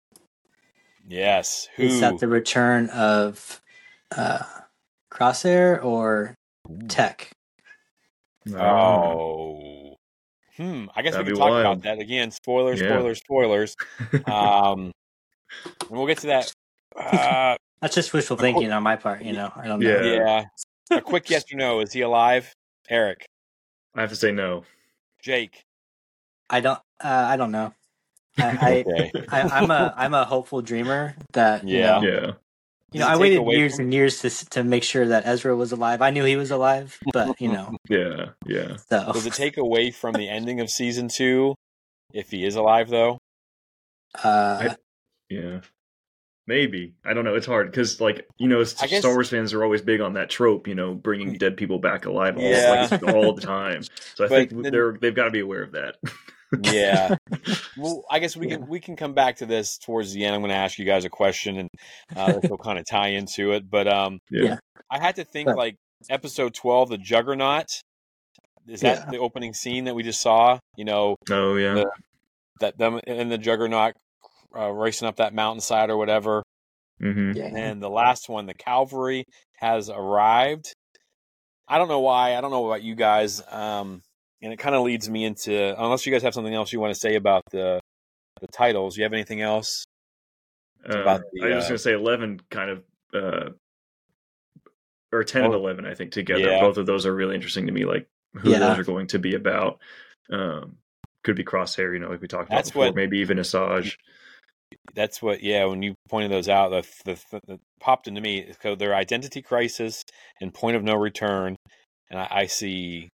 [1.09, 1.68] Yes.
[1.76, 1.85] Who?
[1.85, 3.61] Is that the return of
[4.16, 4.42] uh,
[5.12, 6.35] Crosshair or
[6.88, 7.31] Tech?
[8.55, 9.96] Oh.
[10.57, 10.87] Hmm.
[10.94, 11.61] I guess That'd we can talk wild.
[11.66, 12.31] about that again.
[12.31, 12.88] Spoilers, Yeah.
[12.88, 13.76] spoilers, spoilers.
[14.26, 14.92] Um,
[15.81, 16.52] and we'll get to that.
[16.96, 19.20] Uh, That's just wishful thinking on my part.
[19.22, 19.87] You know, I don't know.
[19.90, 20.02] Yeah.
[20.02, 20.44] yeah.
[20.90, 21.81] A quick yes or no.
[21.81, 22.53] Is he alive?
[22.88, 23.27] Eric,
[23.94, 24.64] I have to say no.
[25.22, 25.62] Jake.
[26.49, 26.79] I don't.
[27.03, 27.75] Uh, I don't know.
[28.38, 29.11] I, Okay.
[29.29, 32.01] I, I I'm a I'm a hopeful dreamer that you Yeah.
[32.01, 32.33] know, Yeah.
[32.92, 35.72] you know I waited years from- and years to to make sure that Ezra was
[35.72, 36.01] alive.
[36.03, 38.31] I knew he was alive, but you know, Yeah.
[38.46, 38.77] Yeah.
[38.88, 41.55] so Does it take away from the ending of season two
[42.12, 43.18] if he is alive, though?
[44.22, 44.75] uh,
[45.29, 45.61] Yeah.
[46.48, 46.94] Maybe.
[47.04, 47.35] I don't know.
[47.35, 48.98] It's hard because, like, you know, I guess- Mm.
[49.00, 52.06] Star Wars fans are always big on that trope, you know, bringing dead people back
[52.06, 52.87] alive all, Yeah.
[52.90, 53.82] like, all the time.
[54.14, 55.96] So I But think then- they're they've got to be aware of that.
[56.62, 57.16] Yeah.
[57.76, 60.35] well, I guess we can we can come back to this towards the end.
[60.37, 61.68] I'm going to ask you guys a question, and
[62.14, 63.68] uh, this will kind of tie into it.
[63.68, 64.42] But um, Yeah.
[64.44, 64.56] Yeah.
[64.88, 65.56] I had to think Right.
[65.56, 65.76] like
[66.09, 67.66] episode 12, the Juggernaut.
[68.68, 69.11] Is that Yeah.
[69.11, 70.59] the opening scene that we just saw?
[70.76, 71.74] You know, Oh yeah.
[71.74, 71.90] The-
[72.61, 73.94] that them and the Juggernaut
[74.59, 76.42] uh, racing up that mountainside or whatever.
[77.01, 77.45] hmm yeah.
[77.55, 80.73] And the last one, the Calvary, has arrived.
[81.69, 82.37] I don't know why.
[82.37, 83.42] I don't know about you guys.
[83.51, 84.03] Um,
[84.42, 86.95] and it kind of leads me into unless you guys have something else you want
[86.95, 87.81] to say about the
[88.40, 88.97] the titles.
[88.97, 89.85] You have anything else?
[90.88, 92.83] Uh, about the, I was uh, going to say eleven, kind of,
[93.14, 93.49] uh,
[95.12, 95.57] or ten and Oh.
[95.59, 95.87] eleven.
[95.87, 96.61] I think together, Yeah.
[96.61, 97.85] both of those are really interesting to me.
[97.85, 98.59] Like who Yeah.
[98.59, 99.81] those are going to be about.
[100.31, 100.77] Um,
[101.23, 102.87] could be Crosshair, you know, like we talked about That's before.
[102.87, 103.97] what- Maybe even Asajj.
[104.94, 105.42] That's what.
[105.42, 108.52] Yeah, when you pointed those out, the the, the popped into me.
[108.62, 110.02] So their identity crisis
[110.40, 111.57] and point of no return,
[112.11, 113.09] and I, I see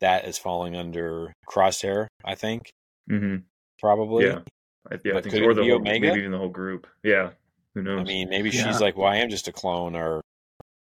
[0.00, 2.06] that as falling under Crosshair.
[2.24, 2.70] I think
[3.08, 3.36] hmm
[3.80, 4.26] probably.
[4.26, 4.40] Yeah.
[4.90, 6.06] I, yeah, I think could or the be whole, Omega?
[6.06, 6.86] maybe even the whole group.
[7.02, 7.30] Yeah,
[7.74, 8.00] who knows?
[8.00, 8.64] I mean, maybe Yeah.
[8.64, 10.22] she's like, "Well, I am just a clone," or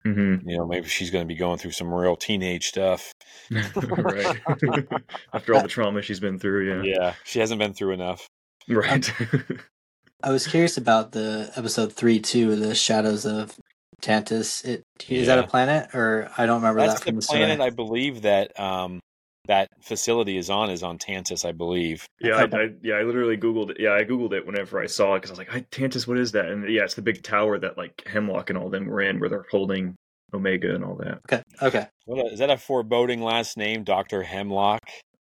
[0.03, 3.11] hmm you know, maybe she's going to be going through some real teenage stuff.
[3.81, 4.27] right.
[5.33, 6.83] After all the trauma she's been through, yeah.
[6.83, 8.27] Yeah, she hasn't been through enough.
[8.69, 9.11] Right.
[10.23, 13.55] I was curious about the episode three too, the Shadows of
[14.01, 14.65] Tantiss.
[14.65, 17.55] It is that a planet or I don't remember That's that the from the planet
[17.55, 17.67] story.
[17.67, 18.99] I believe that um
[19.47, 22.05] that facility is on is on Tantiss, I believe.
[22.19, 23.77] yeah, I, I, yeah, I literally googled it.
[23.79, 26.17] Yeah, I googled it whenever I saw it because I was like, I, "Tantiss, what
[26.17, 29.01] is that?" And yeah, it's the big tower that like Hemlock and all them were
[29.01, 29.95] in, where they're holding
[30.33, 31.19] Omega and all that.
[31.31, 31.87] Okay, okay.
[32.05, 34.81] What a, is that a foreboding last name, Doctor Hemlock?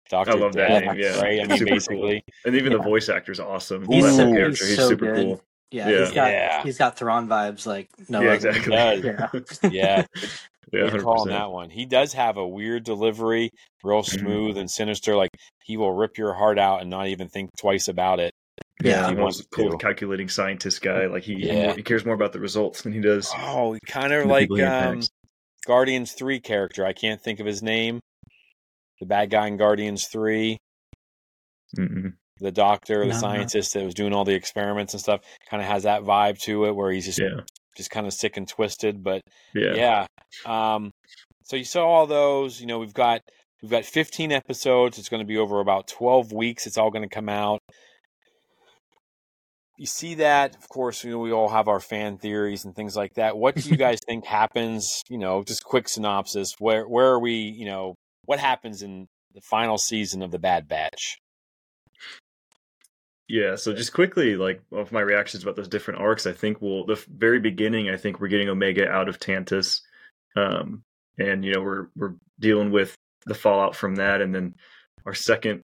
[0.10, 1.00] Doctor I love that Death, name.
[1.00, 1.42] Yeah, right.
[1.42, 2.34] I mean, super basically, cool.
[2.46, 2.84] And even the Yeah.
[2.86, 3.86] voice actor's awesome.
[3.88, 4.66] He's Bless so- he's character.
[4.66, 5.26] He's so super good.
[5.26, 5.42] cool.
[5.72, 6.00] Yeah, Yeah.
[6.02, 6.64] he's got Yeah.
[6.64, 8.50] he's got Thrawn vibes like no yeah, other.
[8.50, 8.74] exactly.
[8.74, 9.30] Yeah.
[9.72, 10.06] Yeah,
[10.74, 11.70] yeah, good call on that one.
[11.72, 13.50] He does have a weird delivery,
[13.84, 15.16] real smooth and sinister.
[15.16, 15.32] Like
[15.64, 18.34] he will rip your heart out and not even think twice about it.
[18.84, 19.08] Yeah.
[19.10, 19.78] he He wants wants cold to.
[19.78, 21.08] calculating scientist guy.
[21.08, 21.74] Like he, Yeah.
[21.76, 23.32] he cares more about the results than he does.
[23.36, 25.02] Oh, kind of like um.
[25.66, 26.86] Guardians Three character.
[26.86, 28.00] I can't think of his name.
[29.04, 30.58] The bad guy in Guardians Three,
[31.78, 32.14] Mm-mm.
[32.40, 33.20] the doctor, the No, no.
[33.20, 36.66] scientist that was doing all the experiments and stuff, kind of has that vibe to
[36.66, 37.42] it, where he's just Yeah,
[37.76, 39.04] just kind of sick and twisted.
[39.04, 39.22] But
[39.54, 40.06] yeah, yeah.
[40.46, 40.92] Um,
[41.44, 42.62] so you saw all those.
[42.62, 43.20] You know, we've got
[43.62, 44.98] we've got 15 episodes.
[44.98, 46.66] It's going to be over about 12 weeks.
[46.66, 47.60] It's all going to come out.
[49.78, 51.04] You see that, of course.
[51.04, 53.36] You know, we all have our fan theories and things like that.
[53.36, 55.02] What do you guys think happens?
[55.10, 56.54] You know, just quick synopsis.
[56.60, 57.34] Where where are we?
[57.34, 61.20] You know, what happens in the final season of the Bad Batch?
[63.28, 66.86] Yeah, so just quickly, like of my reactions about those different arcs, I think we'll
[66.86, 67.90] the very beginning.
[67.90, 69.82] I think we're getting Omega out of Tantiss,
[70.36, 70.84] um,
[71.18, 74.56] and you know we're we're dealing with the fallout from that, and then
[75.06, 75.62] our second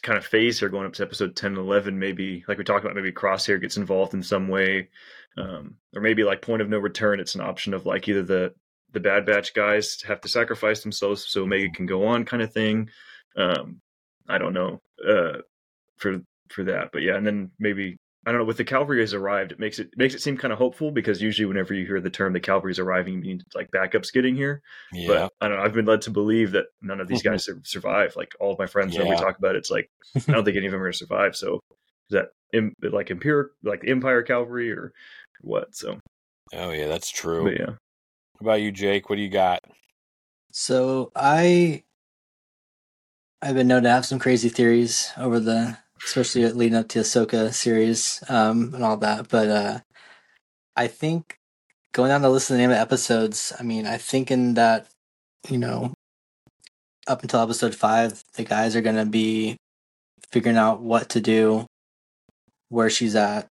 [0.00, 2.84] kind of phase here, going up to episode 10 and 11, maybe like we talked
[2.84, 4.88] about, maybe Crosshair gets involved in some way,
[5.36, 7.20] um, or maybe like Point of No Return.
[7.20, 8.54] It's an option of like either the
[8.92, 12.52] the Bad Batch guys have to sacrifice themselves so Omega can go on, kind of
[12.52, 12.88] thing.
[13.36, 13.80] Um,
[14.28, 14.80] I don't know.
[15.06, 15.38] Uh,
[15.96, 16.90] for for that.
[16.92, 18.44] But yeah, and then maybe I don't know.
[18.44, 21.20] With the cavalry has arrived, it makes it makes it seem kind of hopeful because
[21.22, 24.62] usually whenever you hear the term the cavalry's arriving, it means like backups getting here.
[24.92, 25.64] Yeah, But I don't know.
[25.64, 28.14] I've been led to believe that none of these guys survive.
[28.16, 30.56] Like all of my friends, when we talk about it, it's like I don't think
[30.56, 31.34] any of them are going to survive.
[31.34, 31.60] So
[32.10, 34.92] is that im- like Empire, like the Empire cavalry, or
[35.40, 35.74] what?
[35.74, 35.98] So,
[36.54, 37.44] oh yeah, that's true.
[37.44, 37.74] but yeah,
[38.42, 39.08] about you, Jake?
[39.08, 39.60] What do you got?
[40.52, 41.82] So I
[43.40, 47.52] I've been known to have some crazy theories over the especially leading up to Ahsoka
[47.54, 49.28] series um and all that.
[49.28, 49.80] But uh
[50.76, 51.36] I think
[51.92, 54.88] going down the list of the name of episodes, I mean I think in that,
[55.48, 55.94] you know,
[57.06, 59.56] up until episode five, the guys are gonna be
[60.30, 61.66] figuring out what to do,
[62.68, 63.48] where she's at,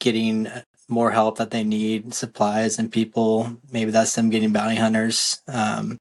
[0.00, 0.48] getting
[0.88, 3.56] more help that they need, supplies and people.
[3.70, 5.40] Maybe that's them getting bounty hunters.
[5.48, 5.98] Um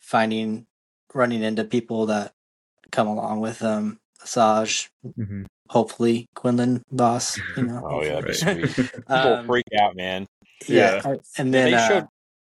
[0.00, 0.66] finding
[1.14, 2.32] running into people that
[2.90, 5.44] come along with um Asajj, mm-hmm.
[5.68, 7.82] hopefully Quinlan Vos, you know.
[7.84, 8.68] Oh yeah, that'd be right.
[8.70, 8.92] sweet.
[8.92, 10.26] People Um, freak out, man.
[10.66, 11.00] yeah.
[11.04, 11.14] Yeah.
[11.36, 12.06] And then they uh, showed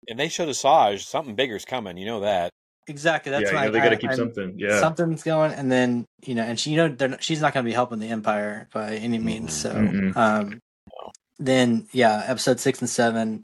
[0.10, 1.98] and they showed Asajj something bigger's coming.
[1.98, 2.52] You know that.
[2.88, 4.56] exactly that's yeah, why you know, they got to keep I'm- something.
[4.58, 7.54] Yeah, something's going and then you know and she you know they're not, she's not
[7.54, 10.16] going to be helping the empire by any means so Mm-mm.
[10.18, 10.60] um
[11.42, 13.44] then yeah episode 6 and 7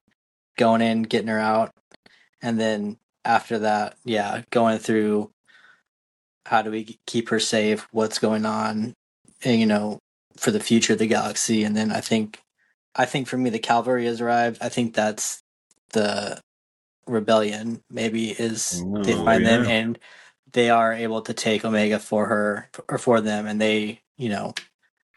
[0.58, 1.72] going in getting her out.
[2.42, 5.32] And then after that yeah going through
[6.46, 8.94] how do we keep her safe what's going on
[9.44, 10.00] and, you know
[10.38, 11.64] for the future of the galaxy.
[11.64, 12.40] And then i think
[12.96, 14.60] i think for me the cavalry has arrived.
[14.62, 15.42] I think that's
[15.94, 16.40] the
[17.08, 19.98] rebellion maybe is they Ooh, find them and
[20.54, 23.48] they are able to take omega for her or for them.
[23.48, 24.54] And they you know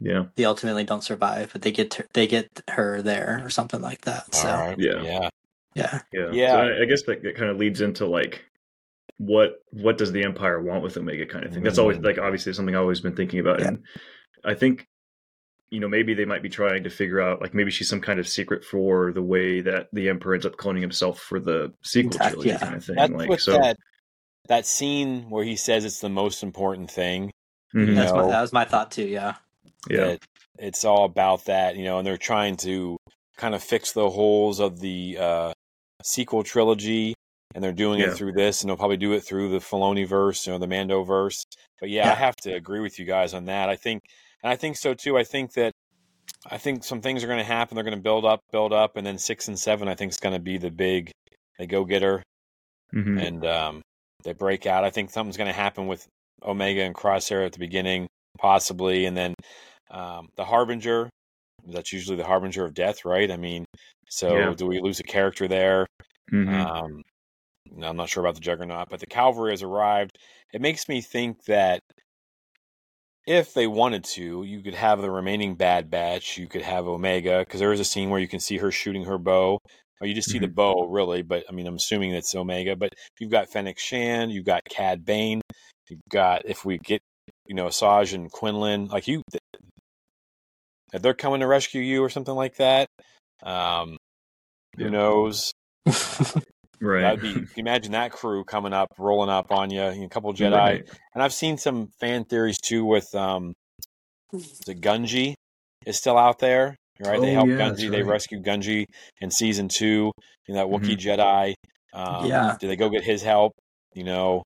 [0.01, 3.81] yeah, they ultimately don't survive but they get to, they get her there or something
[3.83, 4.79] like that so All right.
[4.79, 5.03] Yeah.
[5.03, 5.29] Yeah.
[5.75, 6.53] yeah yeah, Yeah.
[6.53, 8.45] So I, I guess that, that kind of leads into like
[9.19, 11.63] what what does the Empire want with Omega kind of thing.
[11.63, 12.05] That's always Mm.
[12.05, 13.69] like obviously something I've always been thinking about, Yeah.
[13.69, 13.83] and
[14.45, 14.87] I think
[15.71, 18.19] you know maybe they might be trying to figure out like maybe she's some kind
[18.19, 22.13] of secret for the way that the Emperor ends up cloning himself for the sequel
[22.13, 22.59] Exact- trilogy yeah.
[22.59, 22.97] kind of thing.
[22.97, 23.53] That's like what so.
[23.53, 23.77] that
[24.49, 27.31] that scene where he says it's the most important thing.
[27.75, 27.95] Mhm.
[27.95, 29.35] that's my, that was my thought too yeah
[29.89, 30.17] yeah,
[30.59, 32.97] it's all about that, you know, and they're trying to
[33.37, 35.53] kind of fix the holes of the uh,
[36.03, 37.15] sequel trilogy,
[37.55, 38.09] and they're doing Yeah.
[38.11, 40.67] it through this, and they'll probably do it through the Filoni verse, you know, the
[40.67, 41.43] Mando verse.
[41.81, 43.69] But yeah, I have to agree with you guys on that.
[43.71, 44.03] I think,
[44.43, 45.17] and I think so too.
[45.17, 45.73] I think that.
[46.49, 47.75] I think some things are going to happen.
[47.75, 50.17] They're going to build up, build up, and then six and seven, I think, is
[50.17, 51.11] going to be the big.
[51.59, 52.23] They go get her,
[52.95, 53.21] Mhm.
[53.27, 53.83] and um,
[54.25, 54.85] they break out.
[54.85, 56.07] I think something's going to happen with
[56.43, 58.07] Omega and Crosshair at the beginning,
[58.39, 59.35] possibly, and then
[59.91, 61.11] um, the Harbinger.
[61.67, 63.31] That's usually the Harbinger of death, right?
[63.31, 63.65] I mean,
[64.09, 64.55] so Yeah.
[64.55, 65.87] do we lose a character there?
[66.33, 66.49] Mhm.
[66.49, 67.03] Um,
[67.83, 70.17] I'm not sure about the Juggernaut, but the Cavalry has arrived.
[70.53, 71.81] It makes me think that
[73.27, 76.39] if they wanted to, you could have the remaining Bad Batch.
[76.39, 79.05] You could have Omega because there is a scene where you can see her shooting
[79.05, 79.59] her bow.
[80.01, 82.75] Or you just see the bow, really, but I mean, I'm assuming it's Omega.
[82.75, 85.43] But you've got Fennec Shan, you've got Cad Bane,
[85.91, 87.03] you've got if we get,
[87.47, 89.23] you know, Asajj and Quinlan, like you,
[90.93, 92.87] if they're coming to rescue you or something like that,
[93.43, 93.97] um,
[94.77, 94.91] who Yeah.
[94.91, 95.53] knows?
[96.81, 97.21] right.
[97.21, 97.47] Be.
[97.57, 100.53] Imagine that crew coming up, rolling up on you, a couple Jedi.
[100.53, 100.89] Right.
[101.15, 103.53] And I've seen some fan theories too with um,
[104.67, 105.35] the Gungi.
[105.87, 106.77] is still out there.
[107.01, 107.77] Right, they Oh, help yeah, Gungi.
[107.77, 108.13] that's They right.
[108.13, 108.85] rescue Gungi
[109.23, 110.13] in season two.
[110.47, 111.19] You know that Wookiee Mhm.
[111.19, 111.55] Jedi.
[111.95, 112.57] Um, Yeah.
[112.61, 113.53] Did they go get his help?
[113.95, 114.43] You know,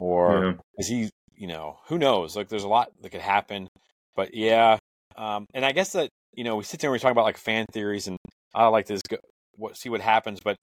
[0.00, 0.52] or Yeah.
[0.78, 1.10] is he?
[1.36, 2.34] You know, who knows?
[2.36, 3.68] Like, there's a lot that could happen.
[4.16, 4.78] But yeah,
[5.16, 7.36] um, and I guess that you know we sit there and we talk about like
[7.36, 8.16] fan theories, and
[8.54, 9.16] I like to go,
[9.56, 10.40] what, see what happens.
[10.42, 10.56] But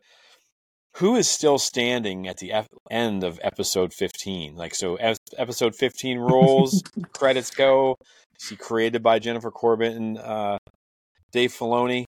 [0.98, 4.56] who is still standing at the F- end of episode 15?
[4.56, 6.84] Like, so as episode 15 rolls,
[7.14, 7.96] credits go.
[8.40, 10.58] See, created by Jennifer Corbett and uh,
[11.32, 12.06] Dave Filoni.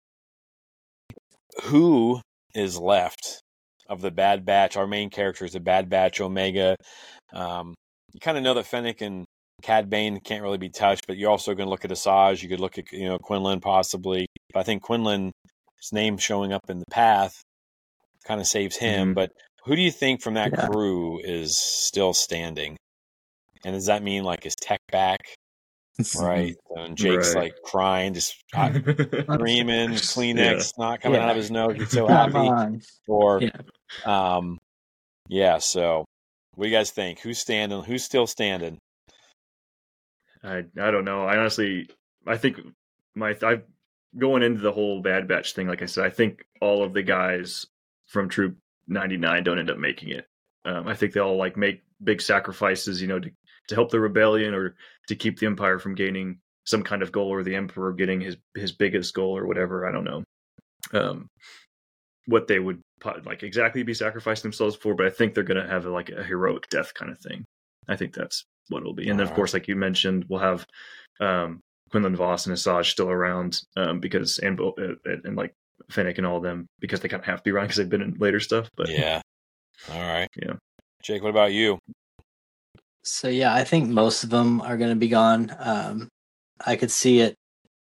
[1.64, 2.20] Who
[2.54, 3.42] is left
[3.86, 4.76] of the Bad Batch?
[4.76, 6.76] Our main characters, the Bad Batch, Omega.
[7.34, 7.74] Um,
[8.12, 9.26] you kind of know that Fennec and
[9.62, 12.42] Cad Bane can't really be touched, but you're also going to look at Asajj.
[12.42, 14.26] You could look at you know Quinlan possibly.
[14.52, 15.32] But I think Quinlan's
[15.92, 17.40] name showing up in the path
[18.24, 19.10] kind of saves him.
[19.12, 19.14] Mhm.
[19.14, 19.30] But
[19.64, 20.66] who do you think from that Yeah.
[20.66, 22.76] crew is still standing?
[23.64, 25.20] And does that mean like is Tech back?
[26.18, 26.56] Right.
[26.76, 27.44] And Jake's Right.
[27.44, 31.26] like crying, just hot- screaming, Kleenex not coming Yeah.
[31.26, 31.76] out of his nose.
[31.76, 32.34] He's so happy.
[32.36, 32.80] on.
[33.06, 33.50] Or, Yeah.
[34.04, 34.58] um,
[35.28, 35.58] yeah.
[35.58, 36.04] So,
[36.54, 37.20] what do you guys think?
[37.20, 37.82] Who's standing?
[37.84, 38.78] Who's still standing?
[40.42, 41.24] I I don't know.
[41.24, 41.88] I honestly
[42.26, 42.60] I think
[43.14, 43.62] my I
[44.18, 45.68] going into the whole Bad Batch thing.
[45.68, 47.66] Like I said, I think all of the guys
[48.06, 48.56] from Troop
[48.88, 50.26] 99 don't end up making it.
[50.64, 53.30] Um, I think they all like make big sacrifices, you know, to
[53.68, 54.74] to help the rebellion or
[55.08, 58.36] to keep the Empire from gaining some kind of goal or the Emperor getting his
[58.54, 59.86] his biggest goal or whatever.
[59.86, 60.24] I don't know.
[60.92, 61.28] Um,
[62.26, 62.80] what they would
[63.24, 66.68] like exactly be sacrificing themselves for, but I think they're gonna have like a heroic
[66.68, 67.44] death kind of thing.
[67.88, 69.08] I think that's what it'll be.
[69.08, 70.66] And then, of course, like you mentioned, we'll have
[71.20, 74.72] um, Quinlan Vos and Asajj still around um, because and, uh,
[75.04, 75.52] and and like
[75.90, 77.88] Fennec and all of them because they kind of have to be around because they've
[77.88, 78.70] been in later stuff.
[78.76, 79.20] But yeah.
[79.90, 80.28] All right.
[80.36, 80.54] Yeah.
[81.02, 81.78] Jake, what about you?
[83.02, 85.54] So yeah, I think most of them are going to be gone.
[85.58, 86.08] Um,
[86.64, 87.34] I could see it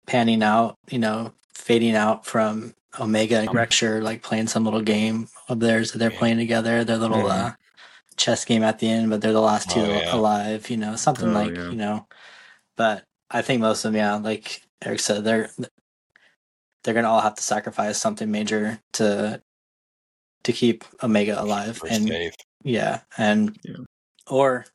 [0.06, 4.80] panning out, you know, fading out from Omega and Um, Rexher, like playing some little
[4.80, 6.18] game of theirs that they're Yeah.
[6.18, 6.84] playing together.
[6.84, 7.30] Their little Mhm.
[7.30, 7.52] uh,
[8.16, 10.14] chess game at the end, but they're the last two Oh, yeah.
[10.14, 10.70] alive.
[10.70, 11.70] You know, something Oh, like yeah.
[11.70, 12.06] you know.
[12.76, 15.50] But I think most of them, yeah, like Eric said, they're
[16.84, 19.42] they're going to all have to sacrifice something major to
[20.44, 21.78] to keep Omega alive.
[21.78, 22.34] For and safe.
[22.62, 23.76] yeah, and Yeah.
[24.28, 24.66] or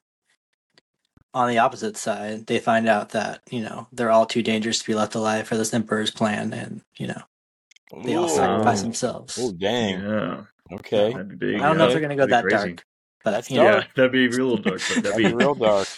[1.34, 4.86] on the opposite side, they find out that you know they're all too dangerous to
[4.88, 7.21] be left alive for this emperor's plan, and you know
[8.04, 9.38] they all sacrifice themselves.
[9.39, 10.02] Oh, dang.
[10.02, 11.13] yeah, Okay.
[11.38, 11.60] big.
[11.62, 11.93] I don't know if yeah.
[11.93, 12.67] they're gonna go That'd that crazy.
[12.75, 12.86] dark,
[13.23, 14.82] but That's you know, Yeah, that'd be real dark.
[14.88, 15.88] But that'd That'd be be real dark.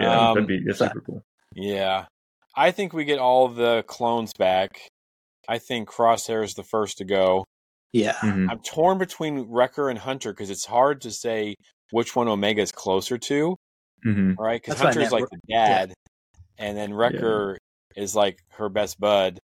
[0.00, 1.22] Yeah, Um, that'd be that's super cool.
[1.54, 2.06] Yeah.
[2.54, 4.80] I think we get all the clones back.
[5.48, 7.44] I think Crosshair is the first to go.
[7.92, 8.48] yeah, Mhm.
[8.48, 11.56] I'm torn between Wrecker and Hunter because it's hard to say
[11.90, 13.56] which one Omega is closer to,
[14.06, 14.36] Mhm.
[14.38, 14.62] right?
[14.62, 15.92] Because That's what Hunter's like the dad,
[16.56, 17.58] and then Wrecker
[17.96, 19.40] is like her best bud.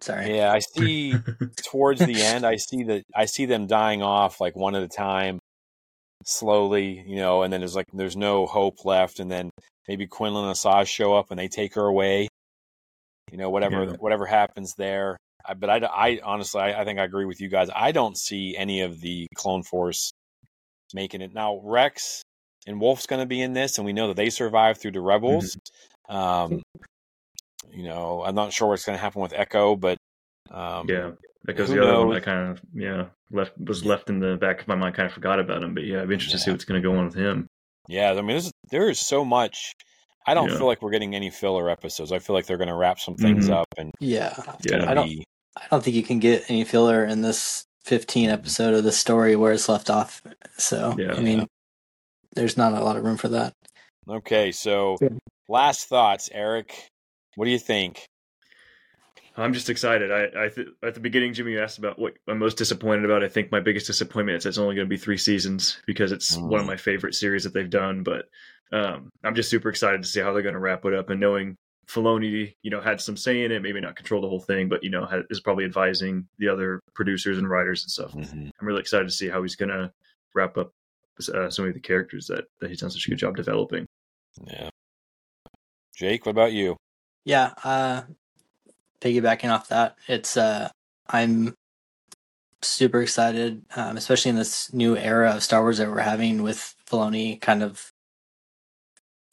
[0.00, 1.12] sorry, Yeah, I see
[1.70, 4.88] towards the end, I see that I see them dying off like one at a
[4.88, 5.38] time,
[6.24, 9.50] slowly, you know, and then there's like there's no hope left, and then
[9.86, 12.28] maybe Quinlan and Asajj show up and they take her away.
[13.30, 13.92] You know, whatever Yeah.
[13.98, 15.16] whatever happens there.
[15.44, 17.68] I, but I, I honestly, I, I think I agree with you guys.
[17.74, 20.10] I don't see any of the Clone Force
[20.94, 21.60] making it now.
[21.62, 22.22] Rex
[22.66, 25.00] and Wolffe's going to be in this, and we know that they survived through the
[25.00, 25.56] Rebels.
[26.08, 26.62] Um,
[27.70, 29.98] you know, I'm not sure what's going to happen with Echo, but
[30.50, 31.10] um, yeah,
[31.44, 32.16] because the other one?
[32.16, 34.94] I kind of yeah left was left in the back of my mind.
[34.94, 36.88] Kind of forgot about him, but yeah, I'd be interested to see what's going to
[36.88, 37.46] go on with him.
[37.88, 39.72] Yeah, I mean, there's, there is so much.
[40.26, 40.58] I don't Yeah.
[40.58, 42.12] feel like we're getting any filler episodes.
[42.12, 43.54] I feel like they're going to wrap some things Mhm.
[43.54, 44.34] up, and yeah.
[44.64, 44.78] Yeah.
[44.78, 45.24] going I don't- be
[45.56, 49.34] I don't think you can get any filler in this 15 episode of the story
[49.34, 50.22] where it's left off.
[50.56, 51.14] So Yeah.
[51.14, 51.46] I mean,
[52.34, 53.54] there's not a lot of room for that.
[54.08, 54.52] okay.
[54.52, 54.96] So,
[55.48, 56.88] last thoughts, Eric.
[57.34, 58.06] What do you think?
[59.38, 60.10] I'm just excited.
[60.10, 63.22] I, I th- at the beginning, Jimmy you asked about what I'm most disappointed about.
[63.22, 66.36] I think my biggest disappointment is it's only going to be three seasons because it's
[66.36, 66.70] one of Mm.
[66.70, 68.02] my favorite series that they've done.
[68.02, 68.26] But
[68.72, 71.20] um, I'm just super excited to see how they're going to wrap it up and
[71.20, 71.56] knowing
[71.86, 74.82] Filoni, you know, had some say in it, maybe not control the whole thing, but
[74.84, 78.12] you know, had, is probably advising the other producers and writers and stuff.
[78.12, 78.50] Mhm.
[78.60, 79.90] I'm really excited to see how he's going to
[80.34, 80.72] wrap up
[81.34, 83.86] uh, some of the characters that, that he's done such a good job developing.
[84.46, 84.68] Yeah.
[85.96, 86.76] Jake, what about you?
[87.24, 88.02] Yeah, uh
[89.00, 90.70] piggybacking off that, it's uh
[91.08, 91.54] I'm
[92.62, 96.74] super excited, um, especially in this new era of Star Wars that we're having with
[96.90, 97.92] Filoni kind of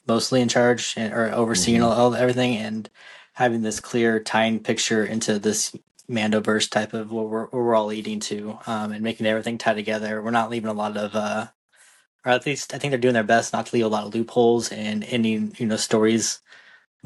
[0.06, 1.84] mostly in charge and, or overseeing Mhm.
[1.84, 2.88] all, all everything and
[3.34, 5.74] having this clear tying picture into this
[6.08, 9.74] Mandoverse type of what we're, what we're all leading to um, and making everything tie
[9.74, 10.22] together.
[10.22, 11.48] We're not leaving a lot of, uh,
[12.24, 14.14] or at least I think they're doing their best not to leave a lot of
[14.14, 16.40] loopholes and ending, you know, stories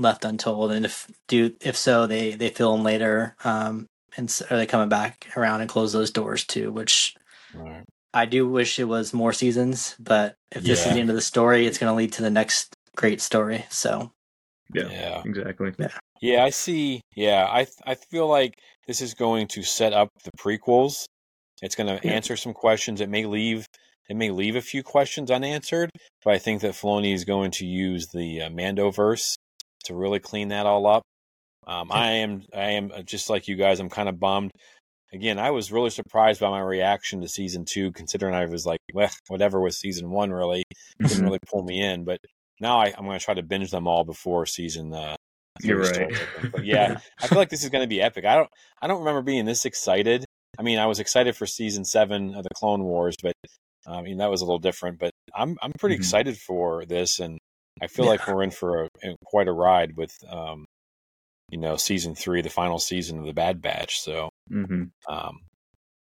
[0.00, 3.86] left untold, and if do if so, they they fill film later, um,
[4.16, 6.72] and s- are they coming back around and close those doors too?
[6.72, 7.14] Which
[7.52, 7.84] Right.
[8.14, 11.22] I do wish it was more seasons, but if this is the end of the
[11.22, 13.66] story, it's going to lead to the next great story.
[13.70, 14.10] So
[14.72, 15.22] Yeah, Yeah.
[15.24, 15.72] exactly.
[15.78, 15.88] Yeah,
[16.20, 17.00] yeah, I see.
[17.16, 18.54] Yeah, I I feel like
[18.86, 21.04] this is going to set up the prequels.
[21.62, 22.14] It's going to Yeah.
[22.14, 23.00] answer some questions.
[23.00, 23.66] It may leave
[24.08, 25.90] it may leave a few questions unanswered,
[26.24, 29.34] but I think that Filoni is going to use the uh, Mandoverse
[29.84, 31.02] to really clean that all up.
[31.66, 33.80] Um, I am I am uh, just like you guys.
[33.80, 34.50] I'm kind of bummed.
[35.12, 38.78] Again, I was really surprised by my reaction to season two, considering I was like,
[38.94, 40.62] well, whatever was season one really
[41.06, 42.04] didn't really pull me in.
[42.04, 42.18] But
[42.60, 45.16] now I, I'm going to try to binge them all before season uh,
[45.62, 45.94] You're right.
[45.94, 46.52] starts, I think.
[46.52, 48.24] But yeah, I feel like this is going to be epic.
[48.24, 48.48] I don't
[48.80, 50.24] I don't remember being this excited.
[50.58, 53.32] I mean, I was excited for season seven of the Clone Wars, but
[53.86, 54.98] I mean that was a little different.
[54.98, 55.98] But I'm I'm pretty Mhm.
[55.98, 57.38] excited for this, and
[57.82, 58.88] I feel like we're in for a,
[59.24, 60.64] quite a ride with um,
[61.50, 64.00] you know season three, the final season of the Bad Batch.
[64.00, 65.40] So hmm um,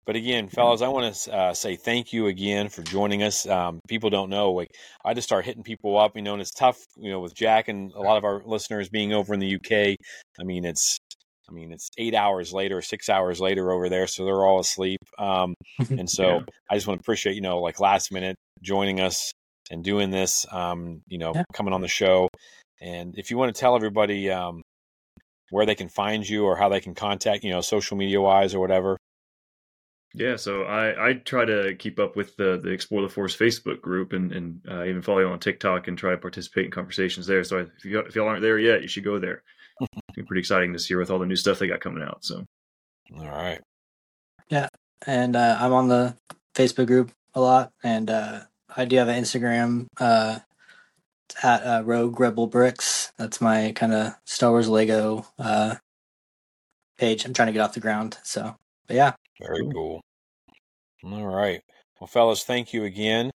[0.09, 3.47] but again, fellas, I want to uh, say thank you again for joining us.
[3.47, 4.71] Um, people don't know, like
[5.05, 7.69] I just start hitting people up, you know, and it's tough, you know, with Jack
[7.69, 9.97] and a lot of our listeners being over in the UK.
[10.41, 10.97] I mean, it's,
[11.47, 15.01] I mean, it's eight hours later, six hours later over there, so they're all asleep.
[15.19, 15.53] Um,
[15.91, 16.41] and so Yeah.
[16.71, 19.31] I just want to appreciate, you know, like last minute joining us
[19.71, 21.45] and doing this, um, you know, Yeah.
[21.53, 22.29] coming on the show.
[22.81, 24.63] And if you want to tell everybody um,
[25.51, 28.55] where they can find you or how they can contact, you know, social media wise
[28.55, 28.97] or whatever.
[30.15, 33.83] Yeah, so I, I try to keep up with the the Explore the Force Facebook
[33.83, 37.27] group and and uh, even follow you on TikTok and try to participate in conversations
[37.27, 37.45] there.
[37.45, 39.43] So if you if y'all aren't there yet, you should go there.
[39.81, 42.25] it's been pretty exciting this year with all the new stuff they got coming out.
[42.25, 42.45] So
[43.17, 43.61] All right.
[44.49, 44.69] Yeah,
[45.07, 46.17] and uh, I'm on the
[46.55, 48.41] Facebook group a lot, and uh,
[48.79, 50.39] I do have an Instagram uh,
[51.43, 53.13] at uh, Rogue Rebel Bricks.
[53.19, 55.75] That's my kind of Star Wars Lego uh,
[56.97, 57.25] page.
[57.25, 58.19] I'm trying to get off the ground.
[58.23, 58.55] So,
[58.87, 60.01] but yeah, Very Cool.
[61.03, 61.13] cool.
[61.13, 61.61] All right.
[62.01, 63.33] Well, fellas, thank you again.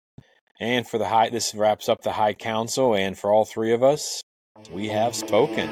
[0.60, 2.94] And for the high, this wraps up the High Council.
[2.94, 4.22] And for all three of us,
[4.72, 5.70] we have spoken.